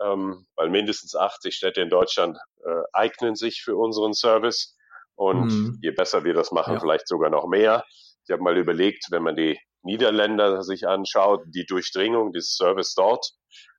ähm, 0.00 0.46
weil 0.54 0.70
mindestens 0.70 1.16
80 1.16 1.56
Städte 1.56 1.80
in 1.80 1.90
Deutschland 1.90 2.38
äh, 2.64 2.82
eignen 2.92 3.34
sich 3.34 3.62
für 3.62 3.76
unseren 3.76 4.14
Service. 4.14 4.76
Und 5.16 5.46
mhm. 5.46 5.78
je 5.82 5.90
besser 5.90 6.24
wir 6.24 6.34
das 6.34 6.52
machen, 6.52 6.74
ja. 6.74 6.80
vielleicht 6.80 7.08
sogar 7.08 7.30
noch 7.30 7.48
mehr. 7.48 7.84
Ich 8.24 8.32
habe 8.32 8.42
mal 8.42 8.56
überlegt, 8.56 9.06
wenn 9.10 9.22
man 9.22 9.34
die 9.34 9.58
Niederländer 9.82 10.62
sich 10.62 10.86
anschaut, 10.86 11.42
die 11.46 11.64
Durchdringung 11.64 12.32
des 12.32 12.54
Service 12.54 12.94
dort, 12.94 13.32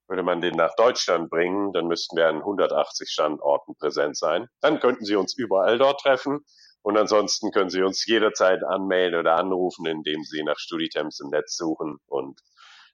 würde 0.08 0.24
man 0.24 0.42
den 0.42 0.56
nach 0.56 0.74
Deutschland 0.76 1.30
bringen, 1.30 1.74
dann 1.74 1.88
müssten 1.88 2.18
wir 2.18 2.28
an 2.28 2.38
180 2.38 3.10
Standorten 3.10 3.76
präsent 3.76 4.18
sein. 4.18 4.48
Dann 4.62 4.80
könnten 4.80 5.06
Sie 5.06 5.16
uns 5.16 5.38
überall 5.38 5.78
dort 5.78 6.02
treffen. 6.02 6.46
Und 6.88 6.96
ansonsten 6.96 7.52
können 7.52 7.70
Sie 7.70 7.82
uns 7.82 8.06
jederzeit 8.06 8.64
anmelden 8.64 9.20
oder 9.20 9.36
anrufen, 9.36 9.86
indem 9.88 10.24
Sie 10.24 10.42
nach 10.44 10.58
Studitems 10.58 11.20
im 11.20 11.32
Netz 11.32 11.58
suchen 11.58 11.98
und 12.06 12.40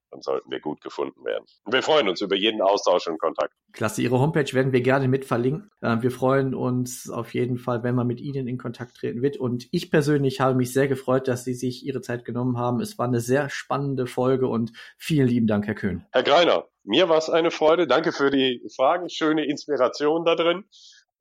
dann 0.09 0.21
sollten 0.23 0.49
wir 0.49 0.59
gut 0.59 0.81
gefunden 0.81 1.23
werden. 1.23 1.45
Und 1.63 1.73
wir 1.73 1.83
freuen 1.83 2.09
uns 2.09 2.19
über 2.21 2.35
jeden 2.35 2.63
Austausch 2.63 3.05
und 3.05 3.19
Kontakt. 3.19 3.53
Klasse, 3.71 4.01
Ihre 4.01 4.19
Homepage 4.19 4.51
werden 4.51 4.73
wir 4.73 4.81
gerne 4.81 5.07
mit 5.07 5.25
verlinken. 5.25 5.69
Äh, 5.81 5.97
wir 6.01 6.09
freuen 6.09 6.55
uns 6.55 7.07
auf 7.07 7.35
jeden 7.35 7.59
Fall, 7.59 7.83
wenn 7.83 7.93
man 7.93 8.07
mit 8.07 8.19
Ihnen 8.19 8.47
in 8.47 8.57
Kontakt 8.57 8.97
treten 8.97 9.21
wird. 9.21 9.37
Und 9.37 9.67
ich 9.69 9.91
persönlich 9.91 10.39
habe 10.39 10.55
mich 10.55 10.73
sehr 10.73 10.87
gefreut, 10.87 11.27
dass 11.27 11.43
Sie 11.43 11.53
sich 11.53 11.85
Ihre 11.85 12.01
Zeit 12.01 12.25
genommen 12.25 12.57
haben. 12.57 12.81
Es 12.81 12.97
war 12.97 13.07
eine 13.07 13.19
sehr 13.19 13.51
spannende 13.51 14.07
Folge 14.07 14.47
und 14.47 14.71
vielen 14.97 15.27
lieben 15.27 15.45
Dank, 15.45 15.67
Herr 15.67 15.75
Köhn. 15.75 16.03
Herr 16.11 16.23
Greiner, 16.23 16.65
mir 16.83 17.09
war 17.09 17.19
es 17.19 17.29
eine 17.29 17.51
Freude. 17.51 17.85
Danke 17.85 18.11
für 18.11 18.31
die 18.31 18.65
Fragen. 18.75 19.07
Schöne 19.07 19.45
Inspiration 19.45 20.25
da 20.25 20.33
drin. 20.33 20.65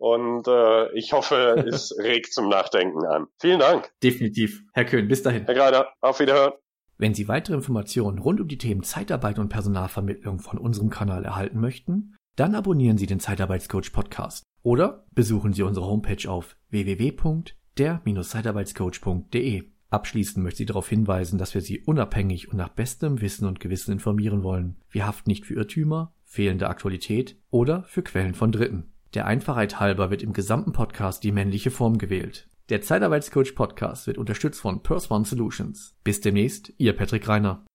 Und 0.03 0.49
äh, 0.49 0.91
ich 0.99 1.13
hoffe, 1.13 1.65
es 1.69 1.97
regt 1.97 2.35
zum 2.35 2.49
Nachdenken 2.49 3.07
an. 3.07 3.29
Vielen 3.39 3.61
Dank. 3.61 3.93
Definitiv. 4.03 4.65
Herr 4.73 4.85
Köhn, 4.85 5.07
bis 5.07 5.23
dahin. 5.23 5.45
Herr 5.45 5.55
Greiner, 5.55 5.87
auf 6.01 6.19
Wiederhören. 6.19 6.55
Wenn 6.99 7.15
Sie 7.15 7.29
weitere 7.29 7.55
Informationen 7.55 8.19
rund 8.19 8.41
um 8.41 8.49
die 8.49 8.59
Themen 8.59 8.83
Zeitarbeit 8.83 9.39
und 9.39 9.49
Personalvermittlung 9.49 10.41
von 10.41 10.59
unserem 10.59 10.91
Kanal 10.91 11.25
erhalten 11.25 11.61
möchten, 11.61 12.17
dann 12.35 12.57
abonnieren 12.57 12.99
Sie 12.99 13.07
den 13.07 13.21
Zeitarbeitscoach 13.21 13.93
Podcast 13.93 14.43
oder 14.65 15.07
besuchen 15.13 15.53
Sie 15.53 15.63
unsere 15.63 15.87
Homepage 15.87 16.29
auf 16.29 16.57
www.der-zeitarbeitscoach.de. 16.71 19.71
Abschließend 19.89 20.43
möchte 20.43 20.65
ich 20.65 20.67
darauf 20.67 20.89
hinweisen, 20.89 21.39
dass 21.39 21.55
wir 21.55 21.61
Sie 21.61 21.79
unabhängig 21.79 22.51
und 22.51 22.57
nach 22.57 22.71
bestem 22.71 23.21
Wissen 23.21 23.47
und 23.47 23.61
Gewissen 23.61 23.93
informieren 23.93 24.43
wollen. 24.43 24.81
Wir 24.91 25.07
haften 25.07 25.31
nicht 25.31 25.47
für 25.47 25.55
Irrtümer, 25.55 26.13
fehlende 26.25 26.69
Aktualität 26.69 27.41
oder 27.51 27.85
für 27.85 28.03
Quellen 28.03 28.35
von 28.35 28.51
Dritten. 28.51 28.92
Der 29.15 29.27
Einfachheit 29.27 29.79
halber 29.79 30.11
wird 30.11 30.23
im 30.23 30.33
gesamten 30.33 30.73
Podcast 30.73 31.23
die 31.23 31.33
männliche 31.33 31.71
Form 31.71 31.99
gewählt. 31.99 32.49
Der 32.71 32.81
Zeitarbeitscoach 32.81 33.55
Podcast 33.55 34.07
wird 34.07 34.17
unterstützt 34.17 34.61
von 34.61 34.83
Purse 34.83 35.13
One 35.13 35.27
Solutions. 35.27 35.95
Bis 36.05 36.21
demnächst, 36.23 36.73
Ihr 36.79 36.97
Patrick 36.97 37.29
Reiner. 37.29 37.67